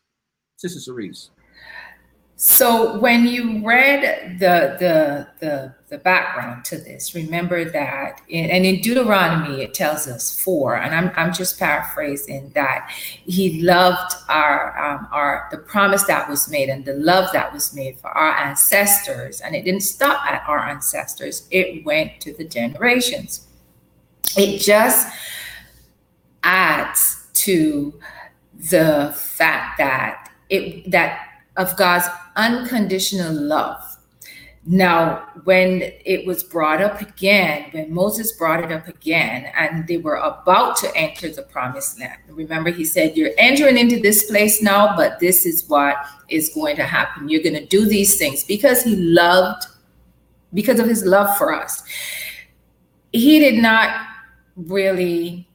[0.59, 1.31] Sister Cerise.
[2.37, 8.67] So when you read the the the the background to this, remember that, in, and
[8.67, 14.77] in Deuteronomy it tells us four, and I'm I'm just paraphrasing that He loved our
[14.77, 18.37] um, our the promise that was made and the love that was made for our
[18.37, 23.47] ancestors, and it didn't stop at our ancestors; it went to the generations.
[24.37, 25.07] It just
[26.43, 27.95] adds to
[28.71, 33.81] the fact that it that of God's unconditional love.
[34.67, 39.99] Now, when it was brought up again, when Moses brought it up again, and they
[39.99, 44.63] were about to enter the promised land, remember he said, You're entering into this place
[44.63, 45.97] now, but this is what
[46.31, 47.29] is going to happen.
[47.29, 49.67] You're going to do these things because he loved,
[50.55, 51.83] because of his love for us.
[53.13, 54.07] He did not
[54.57, 55.47] really,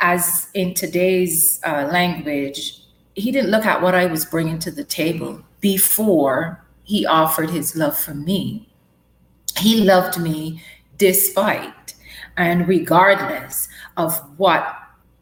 [0.00, 2.82] as in today's uh, language,
[3.14, 7.76] he didn't look at what I was bringing to the table before he offered his
[7.76, 8.68] love for me.
[9.58, 10.62] He loved me
[10.98, 11.94] despite
[12.36, 14.76] and regardless of what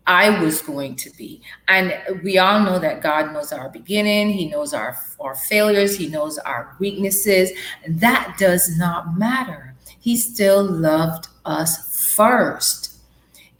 [0.06, 1.40] I was going to be.
[1.68, 6.08] And we all know that God knows our beginning, He knows our, our failures, He
[6.08, 7.50] knows our weaknesses.
[7.88, 9.74] That does not matter.
[10.00, 12.90] He still loved us first.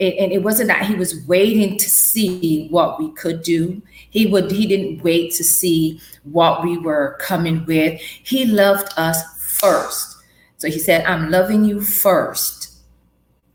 [0.00, 3.80] And it wasn't that He was waiting to see what we could do
[4.14, 8.00] he would he didn't wait to see what we were coming with.
[8.00, 9.20] He loved us
[9.58, 10.16] first.
[10.56, 12.78] So he said, I'm loving you first.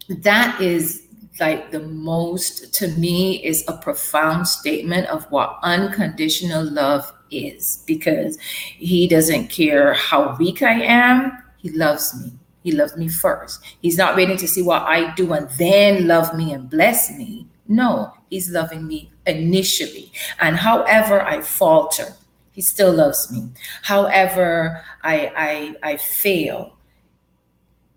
[0.09, 1.07] That is
[1.39, 8.37] like the most to me is a profound statement of what unconditional love is because
[8.41, 12.33] he doesn't care how weak I am, he loves me.
[12.63, 13.63] He loves me first.
[13.81, 17.47] He's not waiting to see what I do and then love me and bless me.
[17.69, 20.11] No, he's loving me initially.
[20.39, 22.15] And however I falter,
[22.51, 23.47] he still loves me.
[23.83, 26.75] However I, I, I fail,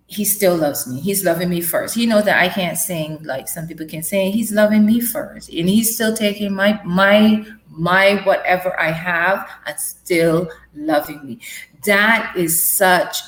[0.07, 1.01] he still loves me.
[1.01, 1.95] He's loving me first.
[1.95, 4.33] He knows that I can't sing like some people can sing.
[4.33, 5.49] He's loving me first.
[5.49, 11.41] And he's still taking my my my whatever I have and still loving me.
[11.87, 13.23] That is such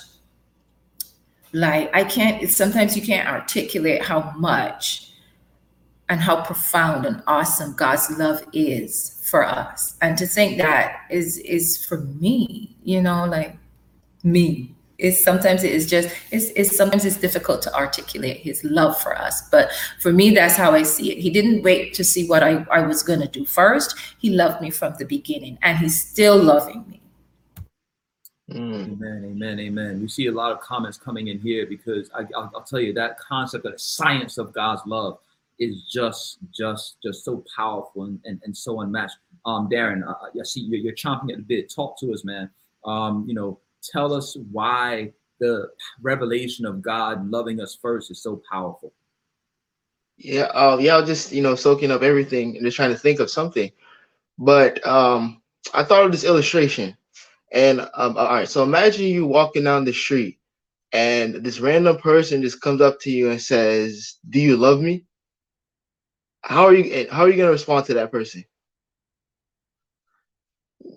[1.54, 5.03] like I can't sometimes you can't articulate how much
[6.08, 9.96] and how profound and awesome God's love is for us.
[10.02, 13.56] And to think that is is for me, you know, like
[14.22, 14.74] me.
[14.96, 19.18] It's sometimes it is just it's, it's sometimes it's difficult to articulate his love for
[19.18, 19.48] us.
[19.50, 21.18] But for me, that's how I see it.
[21.18, 23.96] He didn't wait to see what I, I was gonna do first.
[24.18, 27.00] He loved me from the beginning and he's still loving me.
[28.50, 28.92] Mm.
[28.92, 30.00] Amen, amen, amen.
[30.02, 33.18] We see a lot of comments coming in here because I, will tell you that
[33.18, 35.18] concept of the science of God's love
[35.58, 39.16] is just just just so powerful and, and, and so unmatched.
[39.46, 41.72] Um, Darren, uh, I see you're, you're chomping at the bit.
[41.72, 42.50] Talk to us, man.
[42.84, 45.68] Um, you know, tell us why the
[46.02, 48.92] revelation of God loving us first is so powerful.
[50.16, 53.30] Yeah, uh, yeah, just you know soaking up everything and just trying to think of
[53.30, 53.70] something.
[54.38, 56.96] But um, I thought of this illustration,
[57.52, 58.48] and um, all right.
[58.48, 60.38] So imagine you walking down the street,
[60.92, 65.04] and this random person just comes up to you and says, "Do you love me?"
[66.44, 68.44] How are you how are you gonna respond to that person?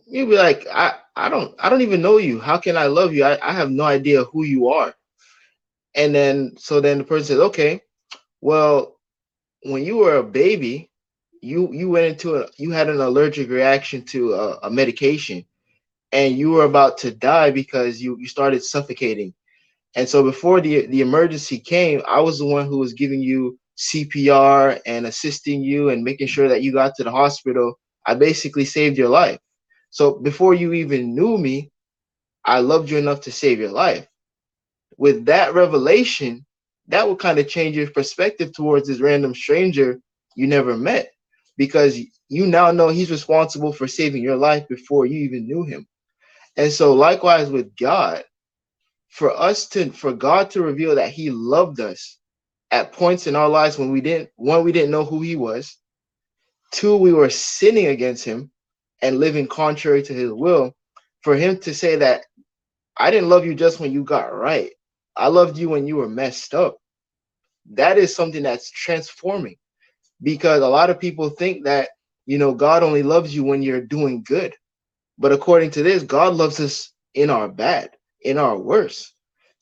[0.07, 2.39] You'd be like, I, I don't I don't even know you.
[2.39, 3.23] How can I love you?
[3.23, 4.93] I, I have no idea who you are.
[5.95, 7.81] And then so then the person says, Okay,
[8.41, 8.97] well,
[9.63, 10.91] when you were a baby,
[11.41, 15.45] you you went into a you had an allergic reaction to a, a medication
[16.13, 19.33] and you were about to die because you you started suffocating.
[19.95, 23.59] And so before the the emergency came, I was the one who was giving you
[23.77, 28.65] CPR and assisting you and making sure that you got to the hospital, I basically
[28.65, 29.39] saved your life.
[29.89, 31.71] So before you even knew me,
[32.45, 34.07] I loved you enough to save your life.
[34.97, 36.45] With that revelation,
[36.87, 39.99] that would kind of change your perspective towards this random stranger
[40.35, 41.11] you never met
[41.57, 41.99] because
[42.29, 45.87] you now know he's responsible for saving your life before you even knew him.
[46.55, 48.23] And so likewise with God,
[49.09, 52.17] for us to for God to reveal that he loved us
[52.71, 55.77] at points in our lives when we didn't one we didn't know who he was
[56.71, 58.51] two we were sinning against him
[59.01, 60.75] and living contrary to his will
[61.21, 62.23] for him to say that
[62.97, 64.71] I didn't love you just when you got right.
[65.15, 66.77] I loved you when you were messed up.
[67.73, 69.55] That is something that's transforming
[70.21, 71.89] because a lot of people think that,
[72.25, 74.55] you know, God only loves you when you're doing good.
[75.17, 77.91] But according to this, God loves us in our bad,
[78.21, 79.13] in our worst.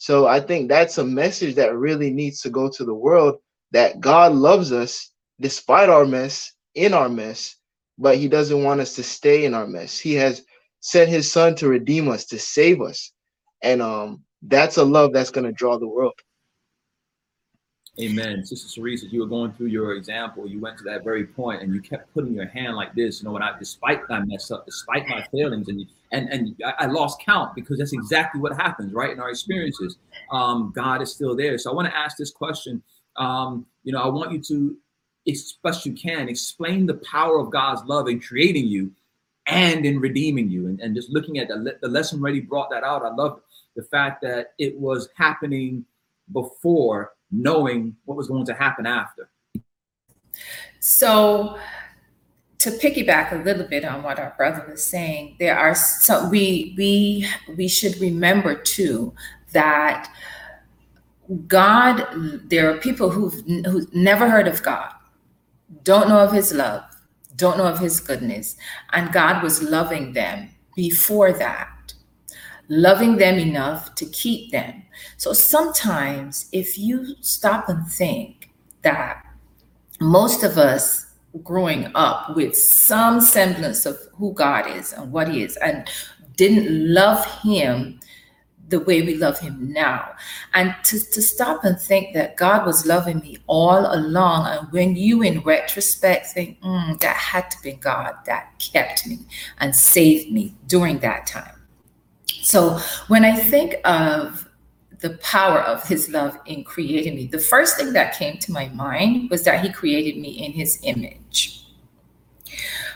[0.05, 3.39] So I think that's a message that really needs to go to the world
[3.71, 7.55] that God loves us despite our mess, in our mess,
[7.97, 9.97] but he doesn't want us to stay in our mess.
[9.97, 10.43] He has
[10.79, 13.13] sent his son to redeem us, to save us.
[13.63, 16.13] And um that's a love that's going to draw the world.
[17.99, 18.43] Amen.
[18.43, 20.45] Sister Cerisa, you were going through your example.
[20.45, 23.21] You went to that very point and you kept putting your hand like this.
[23.21, 26.61] You know, when I, despite my mess up, despite my failings, and you, and and
[26.79, 29.11] I, lost count because that's exactly what happens, right?
[29.11, 29.97] In our experiences,
[30.29, 31.57] um, God is still there.
[31.57, 32.83] So I want to ask this question.
[33.15, 34.77] Um, you know, I want you to,
[35.31, 38.91] as best you can, explain the power of God's love in creating you
[39.47, 40.67] and in redeeming you.
[40.67, 43.05] And, and just looking at the, the lesson already brought that out.
[43.05, 43.39] I love
[43.77, 45.85] the fact that it was happening
[46.33, 49.29] before knowing what was going to happen after.
[50.79, 51.57] So,
[52.59, 56.73] to piggyback a little bit on what our brother was saying, there are so we
[56.77, 59.13] we we should remember too
[59.51, 60.09] that
[61.47, 62.07] God,
[62.49, 64.91] there are people who've who've never heard of God,
[65.83, 66.83] don't know of His love,
[67.35, 68.55] don't know of His goodness,
[68.93, 71.75] and God was loving them before that
[72.67, 74.83] loving them enough to keep them.
[75.17, 78.49] So sometimes, if you stop and think
[78.81, 79.25] that
[79.99, 81.05] most of us
[81.43, 85.89] growing up with some semblance of who God is and what He is, and
[86.35, 87.99] didn't love Him
[88.67, 90.11] the way we love Him now,
[90.53, 94.95] and to, to stop and think that God was loving me all along, and when
[94.95, 99.19] you, in retrospect, think mm, that had to be God that kept me
[99.59, 101.55] and saved me during that time.
[102.41, 104.44] So when I think of
[104.99, 108.69] the power of his love in creating me, the first thing that came to my
[108.69, 111.63] mind was that he created me in his image.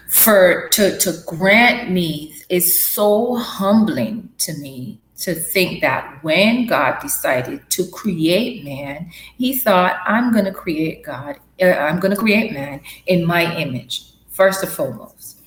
[0.09, 6.99] For to, to grant me is so humbling to me to think that when God
[7.01, 12.17] decided to create man, he thought, I'm going to create God, uh, I'm going to
[12.17, 15.41] create man in my image, first and foremost.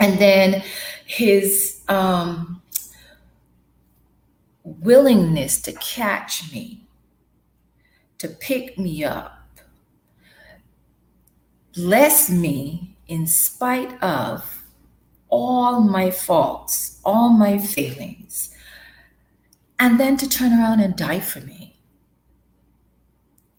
[0.00, 0.64] And then
[1.06, 2.60] his um,
[4.64, 6.86] willingness to catch me,
[8.18, 9.60] to pick me up,
[11.74, 14.64] bless me in spite of
[15.28, 18.54] all my faults, all my failings,
[19.78, 21.78] and then to turn around and die for me.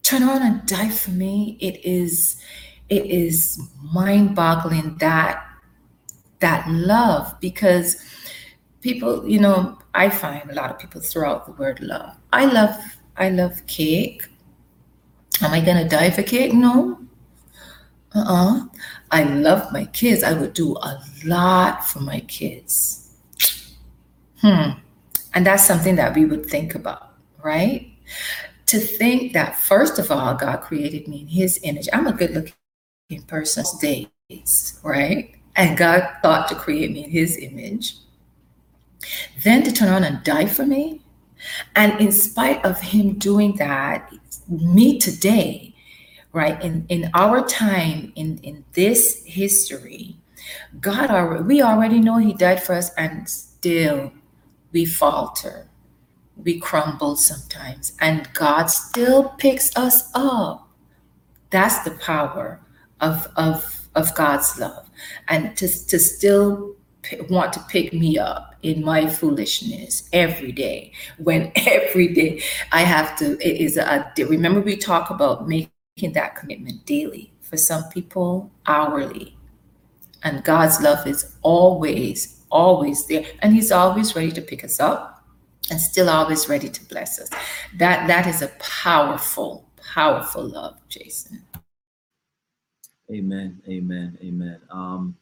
[0.02, 1.56] Turn around and die for me.
[1.60, 2.36] It is,
[2.88, 3.60] it is
[3.92, 5.48] mind-boggling that
[6.42, 7.96] that love because
[8.82, 12.14] people, you know, I find a lot of people throw out the word love.
[12.32, 12.76] I love
[13.16, 14.26] I love cake.
[15.40, 16.52] Am I gonna die for cake?
[16.52, 16.98] No.
[18.14, 18.66] Uh-uh.
[19.10, 20.22] I love my kids.
[20.22, 23.16] I would do a lot for my kids.
[24.40, 24.72] Hmm.
[25.34, 27.90] And that's something that we would think about, right?
[28.66, 31.88] To think that first of all, God created me in his image.
[31.92, 35.34] I'm a good looking person days, right?
[35.56, 37.96] And God thought to create me in his image
[39.42, 41.02] then to turn around and die for me.
[41.74, 44.12] And in spite of him doing that,
[44.48, 45.74] me today,
[46.32, 50.16] right, in, in our time, in, in this history,
[50.80, 54.12] God already, we already know he died for us and still
[54.72, 55.68] we falter.
[56.36, 60.68] We crumble sometimes and God still picks us up.
[61.50, 62.60] That's the power
[63.00, 64.88] of, of, of God's love.
[65.28, 66.76] And to, to still
[67.28, 72.40] want to pick me up in my foolishness every day when every day
[72.70, 77.58] i have to it is a remember we talk about making that commitment daily for
[77.58, 79.36] some people hourly.
[80.24, 85.22] And god's love is always always there and he's always ready to pick us up
[85.70, 87.28] and still always ready to bless us.
[87.76, 91.44] That that is a powerful powerful love jason.
[93.12, 94.60] Amen amen amen.
[94.70, 95.16] Um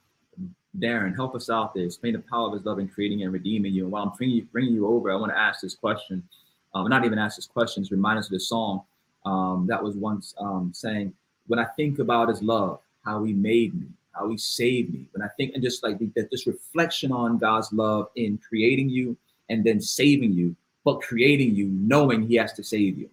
[0.78, 1.84] Darren, help us out there.
[1.84, 3.84] Explain the power of his love in creating and redeeming you.
[3.84, 6.22] And while I'm bringing you, bringing you over, I want to ask this question.
[6.74, 8.82] Um, not even ask this question, it's remind us of the song
[9.26, 11.12] um, that was once um, saying,
[11.48, 15.22] when I think about his love, how he made me, how he saved me, when
[15.22, 19.16] I think and just like that this reflection on God's love in creating you
[19.48, 20.54] and then saving you,
[20.84, 23.10] but creating you knowing he has to save you.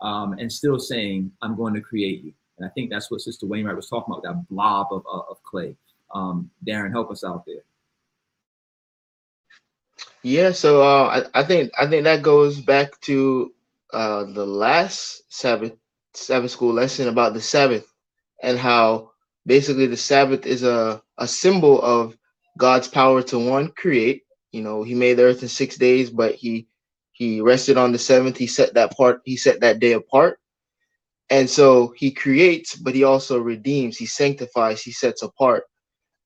[0.00, 2.34] Um, and still saying, I'm going to create you.
[2.58, 5.74] And I think that's what Sister Wainwright was talking about, that blob of, of clay.
[6.14, 7.64] Um, Darren, help us out there.
[10.22, 13.52] Yeah, so uh, I, I think I think that goes back to
[13.92, 15.72] uh, the last Sabbath
[16.14, 17.86] Sabbath school lesson about the Sabbath
[18.42, 19.10] and how
[19.46, 22.16] basically the Sabbath is a, a symbol of
[22.58, 24.22] God's power to one create.
[24.52, 26.68] You know, he made the earth in six days, but he
[27.12, 28.36] he rested on the seventh.
[28.38, 30.38] He set that part, he set that day apart.
[31.30, 35.64] And so he creates, but he also redeems, he sanctifies, he sets apart.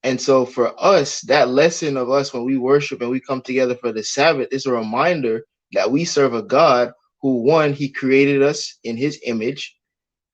[0.05, 3.74] And so for us, that lesson of us when we worship and we come together
[3.74, 5.42] for the Sabbath is a reminder
[5.72, 9.76] that we serve a God who, one, he created us in his image,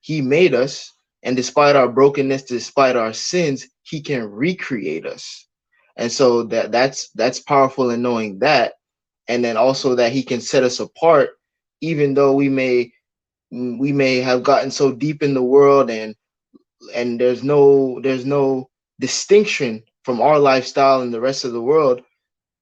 [0.01, 0.91] he made us,
[1.23, 5.47] and despite our brokenness, despite our sins, he can recreate us.
[5.97, 8.73] And so that that's that's powerful in knowing that.
[9.27, 11.31] And then also that he can set us apart,
[11.81, 12.91] even though we may
[13.51, 16.15] we may have gotten so deep in the world and
[16.93, 18.69] and there's no there's no
[18.99, 22.01] distinction from our lifestyle and the rest of the world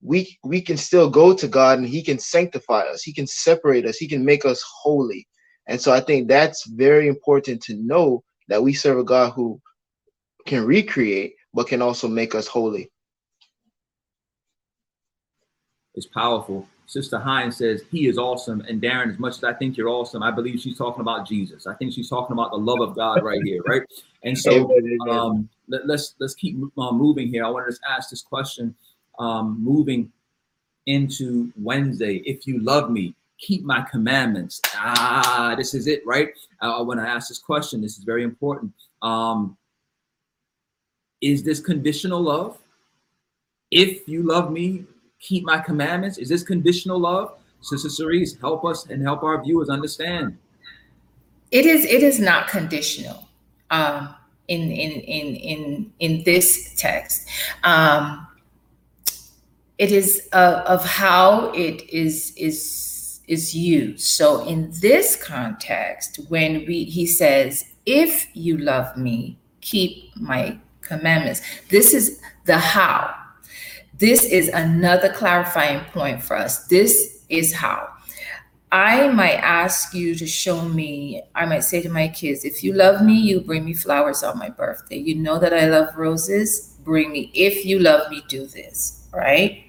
[0.04, 3.02] we we can still go to god and he can sanctify us.
[3.02, 3.98] He can separate us.
[3.98, 5.28] He can make us holy.
[5.68, 9.62] And so i think that's very important to know that we serve a god who
[10.46, 12.92] can recreate but can also make us holy.
[15.96, 16.68] It's powerful.
[16.88, 20.22] Sister Hines says he is awesome, and Darren, as much as I think you're awesome,
[20.22, 21.66] I believe she's talking about Jesus.
[21.66, 23.84] I think she's talking about the love of God right here, right?
[24.24, 24.70] And so
[25.10, 27.46] um, let, us let's, let's keep uh, moving here.
[27.46, 28.76] I want to ask this question,
[29.20, 30.12] um, moving
[30.86, 32.18] into Wednesday.
[32.26, 34.62] If you love me, keep my commandments.
[34.76, 36.30] Ah, this is it, right?
[36.62, 38.72] Uh, when I ask this question, this is very important.
[39.02, 39.58] Um,
[41.22, 42.58] is this conditional love?
[43.72, 44.86] If you love me,
[45.20, 46.18] keep my commandments?
[46.18, 47.34] Is this conditional love?
[47.62, 50.38] Sister Cerise, help us and help our viewers understand.
[51.52, 51.86] It is.
[51.86, 53.30] It is not conditional.
[53.72, 54.16] Um,
[54.48, 57.28] in in in in in this text,
[57.64, 58.28] um,
[59.78, 64.02] it is uh, of how it is is is used.
[64.02, 71.42] So in this context, when we he says, "If you love me, keep my commandments,"
[71.70, 73.14] this is the how
[74.04, 76.68] this is another clarifying point for us.
[76.68, 77.93] This is how.
[78.74, 82.74] I might ask you to show me, I might say to my kids, if you
[82.74, 84.98] love me, you bring me flowers on my birthday.
[84.98, 87.30] You know that I love roses, bring me.
[87.36, 89.64] If you love me, do this, right?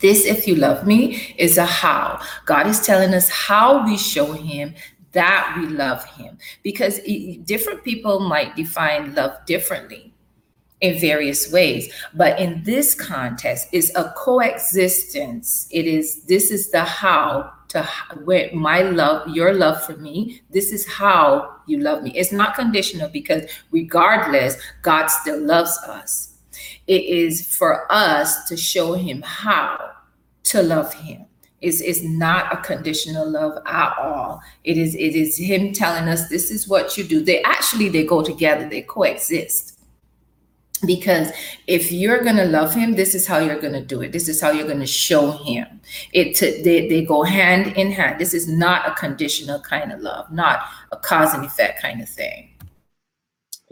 [0.00, 2.22] This, if you love me, is a how.
[2.46, 4.74] God is telling us how we show Him
[5.12, 7.00] that we love Him because
[7.44, 10.14] different people might define love differently
[10.80, 16.84] in various ways but in this context is a coexistence it is this is the
[16.84, 17.82] how to
[18.24, 22.10] where my love your love for me this is how you love me.
[22.16, 26.34] It's not conditional because regardless god still loves us.
[26.86, 29.92] It is for us to show him how
[30.44, 31.26] to love him.
[31.60, 34.40] Is is not a conditional love at all.
[34.62, 37.20] It is it is him telling us this is what you do.
[37.20, 38.68] They actually they go together.
[38.68, 39.77] They coexist
[40.86, 41.30] because
[41.66, 44.12] if you're going to love him this is how you're going to do it.
[44.12, 45.80] This is how you're going to show him.
[46.12, 48.20] It to, they, they go hand in hand.
[48.20, 50.60] This is not a conditional kind of love not
[50.92, 52.50] a cause and effect kind of thing.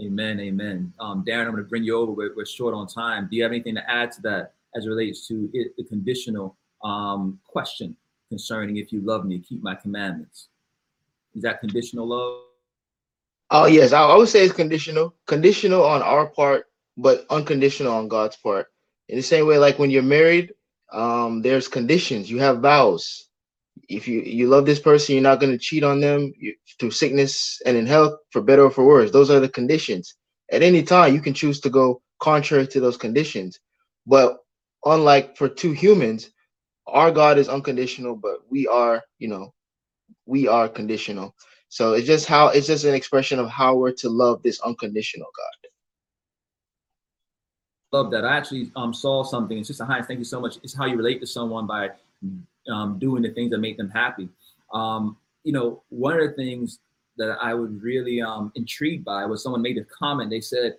[0.01, 0.93] Amen amen.
[1.01, 3.29] Um, darren i'm going to bring you over we're, we're, short on time.
[3.31, 6.57] Do you have anything to add to that as it relates to it, the conditional
[6.85, 7.97] um, question
[8.29, 10.49] concerning if you love me keep my commandments?
[11.35, 12.43] Is that conditional love?
[13.51, 15.15] Oh yes, I, I would say it's conditional.
[15.27, 16.67] Conditional on our part
[16.97, 18.69] but unconditional on God's part.
[19.09, 20.53] In the same way, like when you're married,
[20.93, 22.31] um, there's conditions.
[22.31, 23.29] You have vows.
[23.89, 26.93] If you you love this person, you're not going to cheat on them you, through
[26.93, 29.11] sickness and in health, for better or for worse.
[29.11, 30.17] Those are the conditions.
[30.53, 33.61] At any time, you can choose to go contrary to those conditions.
[34.07, 34.39] But
[34.85, 36.31] unlike for two humans,
[36.87, 39.53] our God is unconditional, but we are, you know,
[40.27, 41.35] we are conditional.
[41.69, 45.29] So it's just how it's just an expression of how we're to love this unconditional
[45.37, 45.66] God
[47.97, 48.25] love that.
[48.25, 49.59] I actually um, saw something.
[49.59, 50.59] It's just a Hines, thank you so much.
[50.63, 51.91] It's how you relate to someone by
[52.73, 54.29] um, doing the things that make them happy.
[54.73, 56.79] Um, you know, one of the things
[57.17, 60.29] that I was really um, intrigued by was someone made a comment.
[60.31, 60.77] They said,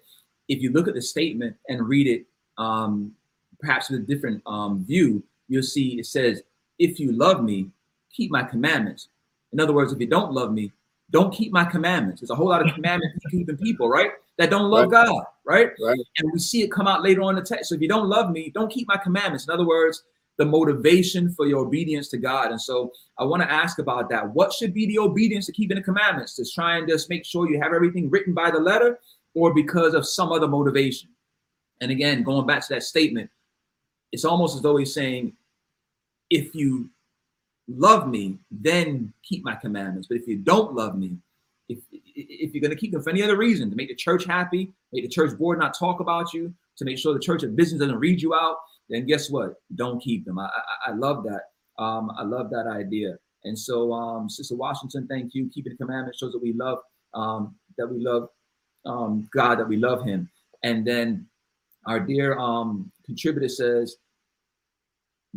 [0.48, 2.26] if you look at the statement and read it,
[2.58, 3.14] um,
[3.60, 6.44] perhaps with a different um, view, you'll see it says,
[6.78, 7.70] if you love me,
[8.12, 9.08] keep my commandments.
[9.54, 10.72] In other words, if you don't love me,
[11.10, 12.22] don't keep my commandments.
[12.22, 14.12] There's a whole lot of commandments keeping people, right?
[14.38, 15.08] That don't love right.
[15.08, 15.70] God, right?
[15.82, 16.00] right?
[16.20, 17.70] And we see it come out later on in the text.
[17.70, 19.48] So if you don't love me, don't keep my commandments.
[19.48, 20.04] In other words,
[20.38, 22.52] the motivation for your obedience to God.
[22.52, 24.30] And so I want to ask about that.
[24.30, 26.36] What should be the obedience to keeping the commandments?
[26.36, 29.00] To try and just make sure you have everything written by the letter
[29.34, 31.10] or because of some other motivation?
[31.82, 33.30] And again, going back to that statement,
[34.12, 35.34] it's almost as though he's saying,
[36.30, 36.90] if you
[37.68, 40.08] love me, then keep my commandments.
[40.08, 41.18] But if you don't love me,
[41.70, 41.80] if
[42.18, 44.74] if you're going to keep them for any other reason, to make the church happy,
[44.92, 47.80] make the church board not talk about you, to make sure the church of business
[47.82, 48.58] doesn't read you out,
[48.90, 49.56] then guess what?
[49.76, 50.40] Don't keep them.
[50.40, 51.42] I I, I love that.
[51.82, 53.18] Um, I love that idea.
[53.44, 55.50] And so, um, Sister Washington, thank you.
[55.54, 56.80] Keeping the commandments shows that we love
[57.14, 58.30] um, that we love
[58.86, 60.30] um, God, that we love Him.
[60.64, 61.28] And then
[61.86, 63.98] our dear um, contributor says,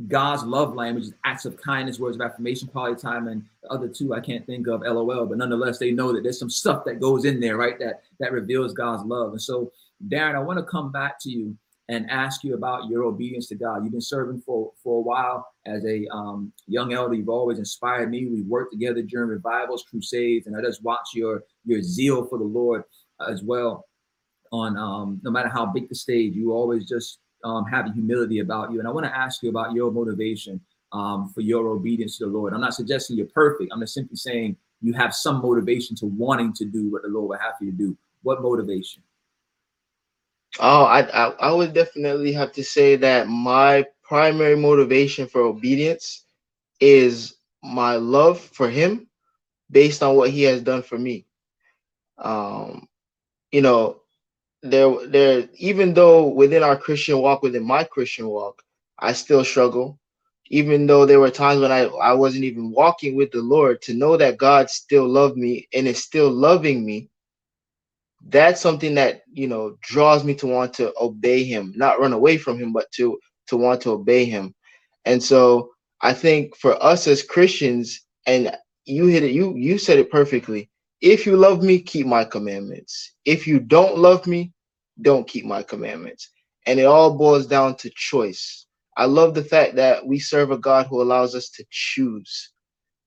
[0.08, 3.88] God's love language is acts of kindness, words of affirmation, quality time, and the other
[3.88, 5.26] two I can't think of, LOL.
[5.26, 7.78] But nonetheless, they know that there's some stuff that goes in there, right?
[7.78, 9.32] That that reveals God's love.
[9.32, 9.72] And so,
[10.08, 11.56] Darren, I want to come back to you
[11.88, 13.82] and ask you about your obedience to God.
[13.82, 17.14] You've been serving for for a while as a um, young elder.
[17.14, 18.26] You've always inspired me.
[18.26, 22.44] We worked together during revivals, crusades, and I just watch your your zeal for the
[22.44, 22.84] Lord
[23.28, 23.86] as well.
[24.52, 28.72] On um, no matter how big the stage, you always just um, have humility about
[28.72, 28.78] you.
[28.78, 30.60] And I want to ask you about your motivation
[30.92, 32.52] um, for your obedience to the Lord.
[32.52, 33.72] I'm not suggesting you're perfect.
[33.72, 37.28] I'm just simply saying you have some motivation to wanting to do what the Lord
[37.30, 37.96] would have you to do.
[38.22, 39.02] What motivation?
[40.58, 46.24] Oh, I, I, I would definitely have to say that my primary motivation for obedience
[46.80, 49.06] is my love for Him,
[49.70, 51.26] based on what He has done for me.
[52.18, 52.88] Um,
[53.52, 53.99] you know,
[54.62, 55.48] there, there.
[55.56, 58.62] Even though within our Christian walk, within my Christian walk,
[58.98, 59.98] I still struggle.
[60.50, 63.94] Even though there were times when I, I wasn't even walking with the Lord, to
[63.94, 67.08] know that God still loved me and is still loving me
[68.28, 72.36] that's something that you know draws me to want to obey him not run away
[72.36, 74.54] from him but to to want to obey him
[75.06, 75.70] and so
[76.02, 78.54] i think for us as christians and
[78.84, 80.70] you hit it you you said it perfectly
[81.02, 84.52] if you love me keep my commandments if you don't love me
[85.02, 86.30] don't keep my commandments
[86.66, 90.58] and it all boils down to choice i love the fact that we serve a
[90.58, 92.50] god who allows us to choose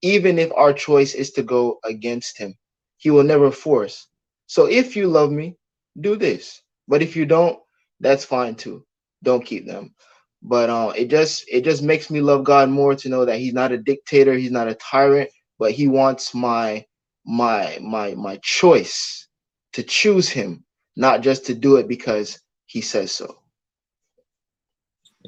[0.02, 2.56] even if our choice is to go against him
[2.98, 4.06] he will never force
[4.46, 5.56] so if you love me,
[6.00, 6.62] do this.
[6.88, 7.58] But if you don't,
[8.00, 8.86] that's fine too.
[9.24, 9.94] Don't keep them.
[10.42, 13.54] But uh, it just it just makes me love God more to know that He's
[13.54, 16.86] not a dictator, He's not a tyrant, but He wants my
[17.24, 19.28] my my my choice
[19.72, 20.64] to choose Him,
[20.96, 23.38] not just to do it because He says so.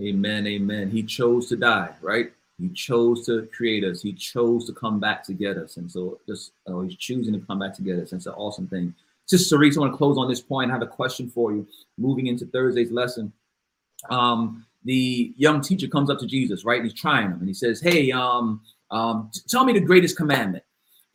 [0.00, 0.46] Amen.
[0.46, 0.90] Amen.
[0.90, 2.30] He chose to die, right?
[2.58, 4.02] He chose to create us.
[4.02, 5.76] He chose to come back to get us.
[5.76, 8.12] And so just oh, he's choosing to come back to get us.
[8.12, 8.94] And it's an awesome thing.
[9.26, 10.70] Sister Cerise, I want to close on this point.
[10.70, 11.66] I have a question for you.
[11.98, 13.32] Moving into Thursday's lesson,
[14.08, 16.80] um, the young teacher comes up to Jesus, right?
[16.80, 20.64] And he's trying him, and he says, "Hey, um, um, tell me the greatest commandment."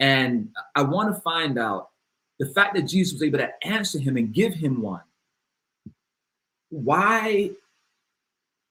[0.01, 1.89] And I want to find out
[2.39, 5.03] the fact that Jesus was able to answer him and give him one.
[6.69, 7.51] Why,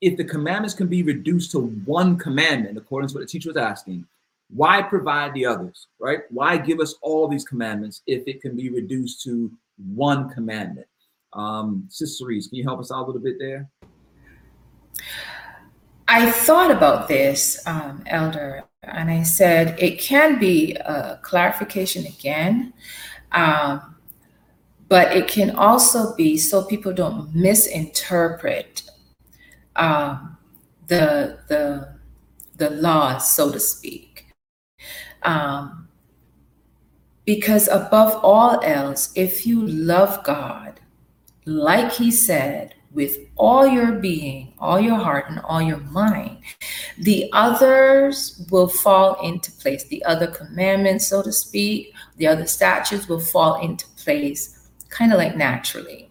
[0.00, 3.56] if the commandments can be reduced to one commandment, according to what the teacher was
[3.56, 4.06] asking,
[4.52, 6.22] why provide the others, right?
[6.30, 9.52] Why give us all these commandments if it can be reduced to
[9.94, 10.88] one commandment?
[11.32, 13.70] Um, Sister Reese, can you help us out a little bit there?
[16.12, 22.72] I thought about this, um, Elder, and I said it can be a clarification again,
[23.30, 23.94] um,
[24.88, 28.90] but it can also be so people don't misinterpret
[29.76, 30.36] um,
[30.88, 31.94] the the
[32.56, 34.26] the laws, so to speak.
[35.22, 35.86] Um,
[37.24, 40.80] because above all else, if you love God,
[41.44, 46.38] like he said, with all your being, all your heart, and all your mind,
[46.98, 49.84] the others will fall into place.
[49.84, 55.18] The other commandments, so to speak, the other statutes will fall into place kind of
[55.18, 56.10] like naturally.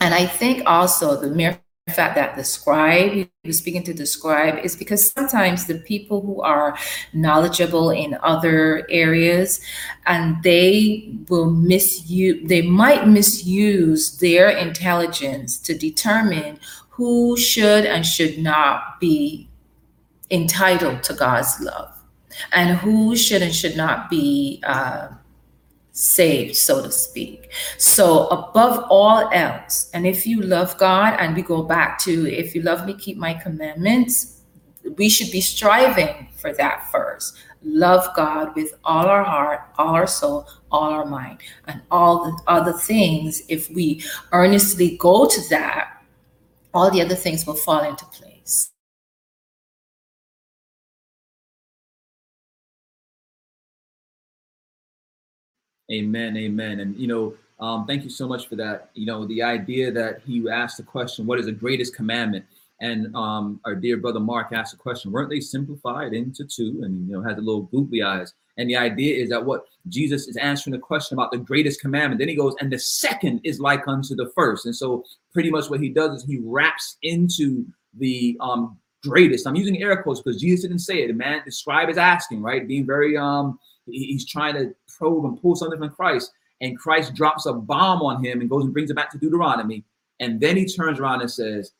[0.00, 1.60] And I think also the mere
[1.90, 6.20] fact that the scribe, he was speaking to the scribe, is because sometimes the people
[6.20, 6.78] who are
[7.12, 9.60] knowledgeable in other areas
[10.06, 16.58] and they will misuse, they might misuse their intelligence to determine
[16.88, 19.48] who should and should not be
[20.30, 21.92] entitled to God's love
[22.52, 24.62] and who should and should not be.
[24.64, 25.08] Uh,
[25.92, 27.52] saved, so to speak.
[27.78, 32.54] So, above all else, and if you love God, and we go back to if
[32.54, 34.40] you love me, keep my commandments,
[34.96, 37.36] we should be striving for that first.
[37.62, 41.38] Love God with all our heart, all our soul, all our mind,
[41.68, 43.42] and all the other things.
[43.48, 46.02] If we earnestly go to that,
[46.74, 48.21] all the other things will fall into place.
[55.92, 56.80] Amen, amen.
[56.80, 58.90] And you know, um, thank you so much for that.
[58.94, 62.44] You know, the idea that he asked the question, "What is the greatest commandment?"
[62.80, 66.80] And um, our dear brother Mark asked the question: Weren't they simplified into two?
[66.82, 68.32] And you know, had the little googly eyes.
[68.58, 72.18] And the idea is that what Jesus is answering the question about the greatest commandment.
[72.18, 74.66] Then he goes, and the second is like unto the first.
[74.66, 77.64] And so, pretty much what he does is he wraps into
[77.98, 79.46] the um, greatest.
[79.46, 81.08] I'm using air quotes because Jesus didn't say it.
[81.08, 82.66] The man the scribe is asking, right?
[82.66, 86.30] Being very um, he's trying to probe and pull something from Christ,
[86.60, 89.84] and Christ drops a bomb on him and goes and brings it back to Deuteronomy,
[90.20, 91.72] and then he turns around and says,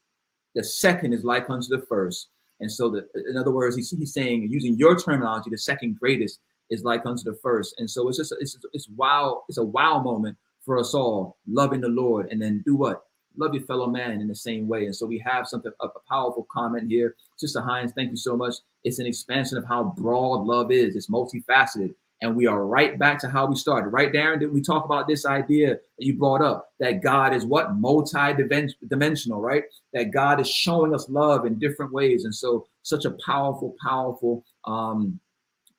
[0.54, 2.28] "The second is like unto the first."
[2.60, 6.38] And so, the, in other words, he's, he's saying, using your terminology, the second greatest
[6.70, 7.74] is like unto the first.
[7.78, 11.80] And so it's just it's it's wow, it's a wow moment for us all, loving
[11.80, 13.02] the Lord, and then do what?
[13.36, 14.84] Love your fellow man in the same way.
[14.86, 17.14] And so we have something a, a powerful comment here.
[17.36, 18.54] Sister Hines, thank you so much.
[18.84, 20.94] It's an expansion of how broad love is.
[20.96, 21.94] It's multifaceted.
[22.22, 23.88] And we are right back to how we started.
[23.88, 24.38] Right, Darren?
[24.38, 27.74] Did we talk about this idea that you brought up that God is what?
[27.74, 29.64] Multi-dimensional, right?
[29.92, 32.24] That God is showing us love in different ways.
[32.24, 35.18] And so such a powerful, powerful um,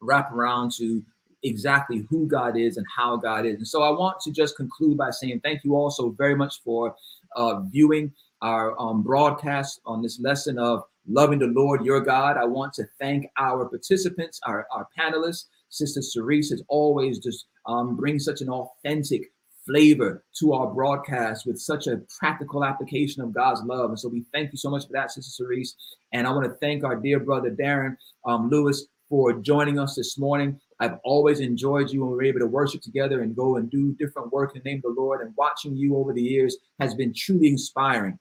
[0.01, 1.01] wrap around to
[1.43, 3.55] exactly who God is and how God is.
[3.55, 6.61] And so I want to just conclude by saying thank you all so very much
[6.61, 6.95] for
[7.37, 12.37] uh, viewing our um, broadcast on this lesson of loving the Lord your God.
[12.37, 15.45] I want to thank our participants, our, our panelists.
[15.74, 19.32] Sister Cerise has always just um, such an authentic
[19.65, 23.89] flavor to our broadcast with such a practical application of God's love.
[23.89, 25.76] And so we thank you so much for that, Sister Cerise.
[26.11, 27.95] And I want to thank our dear brother Darren
[28.26, 30.59] um, Lewis for joining us this morning.
[30.80, 33.95] I've always enjoyed you when we are able to worship together and go and do
[33.97, 35.21] different work in the name of the Lord.
[35.21, 38.19] And watching you over the years has been truly inspiring.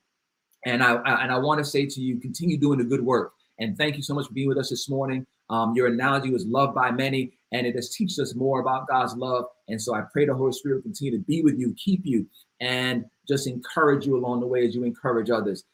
[0.65, 3.33] And I, I and I want to say to you, continue doing the good work.
[3.59, 5.27] And thank you so much for being with us this morning.
[5.53, 9.15] Um, your analogy was loved by many, and it has teaches us more about God's
[9.15, 9.45] love.
[9.69, 12.27] And so I pray the Holy Spirit will continue to be with you, keep you,
[12.61, 15.65] and just encourage you along the way as you encourage others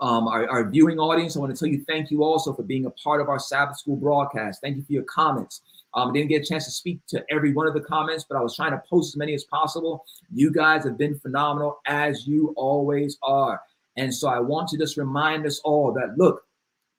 [0.00, 1.36] um, our, our, viewing audience.
[1.36, 3.78] I want to tell you thank you also for being a part of our Sabbath
[3.78, 4.60] School broadcast.
[4.60, 5.62] Thank you for your comments.
[5.94, 8.36] Um, I didn't get a chance to speak to every one of the comments, but
[8.36, 10.04] I was trying to post as many as possible.
[10.30, 13.62] You guys have been phenomenal as you always are.
[13.96, 16.42] And so I want to just remind us all that look,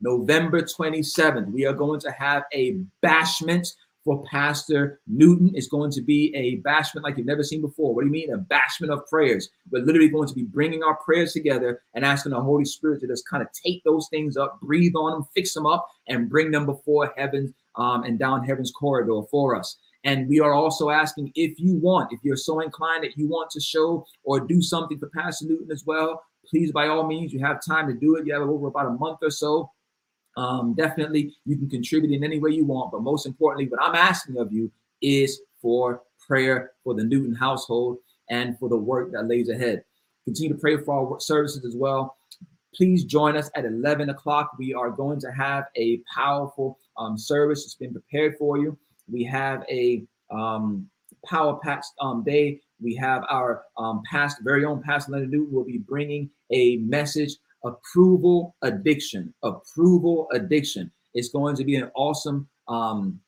[0.02, 3.68] November 27th, we are going to have a bashment
[4.08, 7.93] for Pastor Newton is going to be a bashment like you've never seen before.
[7.93, 8.32] What do you mean?
[8.32, 9.50] A bashment of prayers.
[9.70, 13.08] We're literally going to be bringing our prayers together and asking the Holy Spirit to
[13.08, 16.52] just kind of take those things up, breathe on them, fix them up, and bring
[16.52, 19.76] them before heaven um, and down heaven's corridor for us.
[20.06, 23.50] And we are also asking if you want, if you're so inclined that you want
[23.52, 27.41] to show or do something for Pastor Newton as well, please, by all means, you
[27.41, 28.26] have time to do it.
[28.26, 29.70] You have over about a month or so
[30.38, 32.91] um, definitely you can contribute in any way you want.
[32.91, 34.71] But most importantly, what I'm asking of you
[35.01, 37.97] is for prayer for the Newton household
[38.29, 39.83] and for the work that lays ahead.
[40.25, 42.17] Continue to pray for our services as well.
[42.75, 44.51] Please join us at 11 o'clock.
[44.59, 47.65] We are going to have a powerful um, service.
[47.65, 48.77] It's been prepared for you.
[49.09, 50.88] We have a um,
[51.25, 52.61] power packed um, day.
[52.79, 57.38] We have our um, past, very own Pastor Leonard Newton will be bringing a message
[57.68, 59.34] approval addiction.
[59.43, 60.91] Approval addiction.
[61.13, 63.20] It's going to be an awesome um,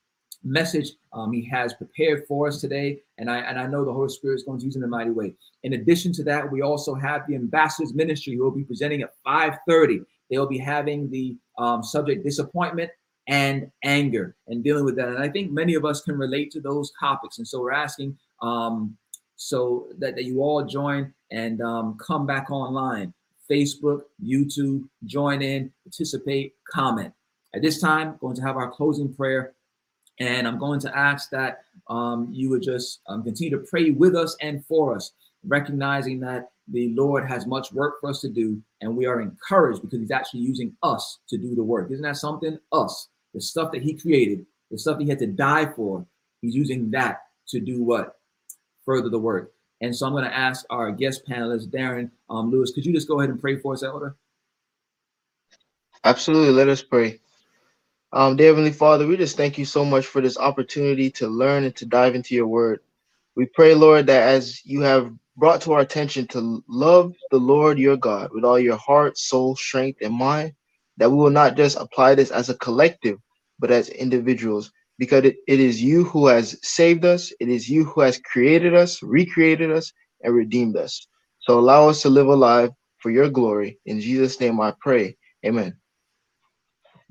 [0.43, 4.09] message um, he has prepared for us today, and I and I know the Holy
[4.09, 5.33] Spirit is going to use in a mighty way.
[5.63, 9.11] In addition to that, we also have the ambassadors ministry who will be presenting at
[9.25, 10.01] 5:30.
[10.29, 12.91] They'll be having the um, subject disappointment
[13.27, 15.09] and anger and dealing with that.
[15.09, 17.37] And I think many of us can relate to those topics.
[17.37, 18.97] And so we're asking um,
[19.35, 23.13] so that, that you all join and um, come back online.
[23.49, 27.13] Facebook, YouTube, join in, participate, comment.
[27.55, 29.53] At this time, I'm going to have our closing prayer,
[30.19, 34.15] and I'm going to ask that um, you would just um, continue to pray with
[34.15, 38.61] us and for us, recognizing that the Lord has much work for us to do,
[38.81, 41.89] and we are encouraged because He's actually using us to do the work.
[41.91, 42.59] Isn't that something?
[42.71, 46.05] Us, the stuff that He created, the stuff He had to die for,
[46.41, 48.17] He's using that to do what?
[48.85, 49.51] Further the work.
[49.81, 53.07] And so I'm going to ask our guest panelist, Darren um, Lewis, could you just
[53.07, 54.15] go ahead and pray for us, Elder?
[56.03, 56.53] Absolutely.
[56.53, 57.19] Let us pray.
[58.11, 61.63] Um, dear Heavenly Father, we just thank you so much for this opportunity to learn
[61.63, 62.79] and to dive into your word.
[63.35, 67.77] We pray, Lord, that as you have brought to our attention to love the Lord
[67.77, 70.53] your God with all your heart, soul, strength, and mind,
[70.97, 73.19] that we will not just apply this as a collective,
[73.59, 77.33] but as individuals because it, it is you who has saved us.
[77.39, 79.91] It is you who has created us, recreated us,
[80.21, 81.07] and redeemed us.
[81.39, 82.69] So allow us to live a life
[82.99, 83.79] for your glory.
[83.85, 85.17] In Jesus' name I pray.
[85.45, 85.75] Amen.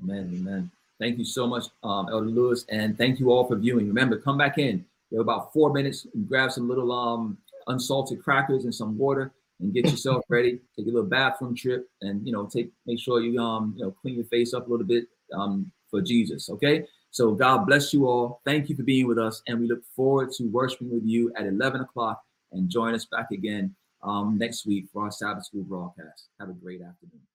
[0.01, 0.39] Amen.
[0.39, 0.71] Amen.
[0.99, 3.87] Thank you so much, um, Elder Lewis, and thank you all for viewing.
[3.87, 4.85] Remember, come back in.
[5.09, 6.05] You have about four minutes.
[6.27, 7.37] Grab some little um,
[7.67, 10.59] unsalted crackers and some water, and get yourself ready.
[10.75, 13.91] Take a little bathroom trip, and you know, take make sure you um you know
[13.91, 16.49] clean your face up a little bit um for Jesus.
[16.49, 16.85] Okay.
[17.11, 18.41] So God bless you all.
[18.45, 21.45] Thank you for being with us, and we look forward to worshiping with you at
[21.45, 22.21] 11 o'clock.
[22.51, 26.29] And join us back again um, next week for our Sabbath School broadcast.
[26.39, 27.28] Have a great afternoon.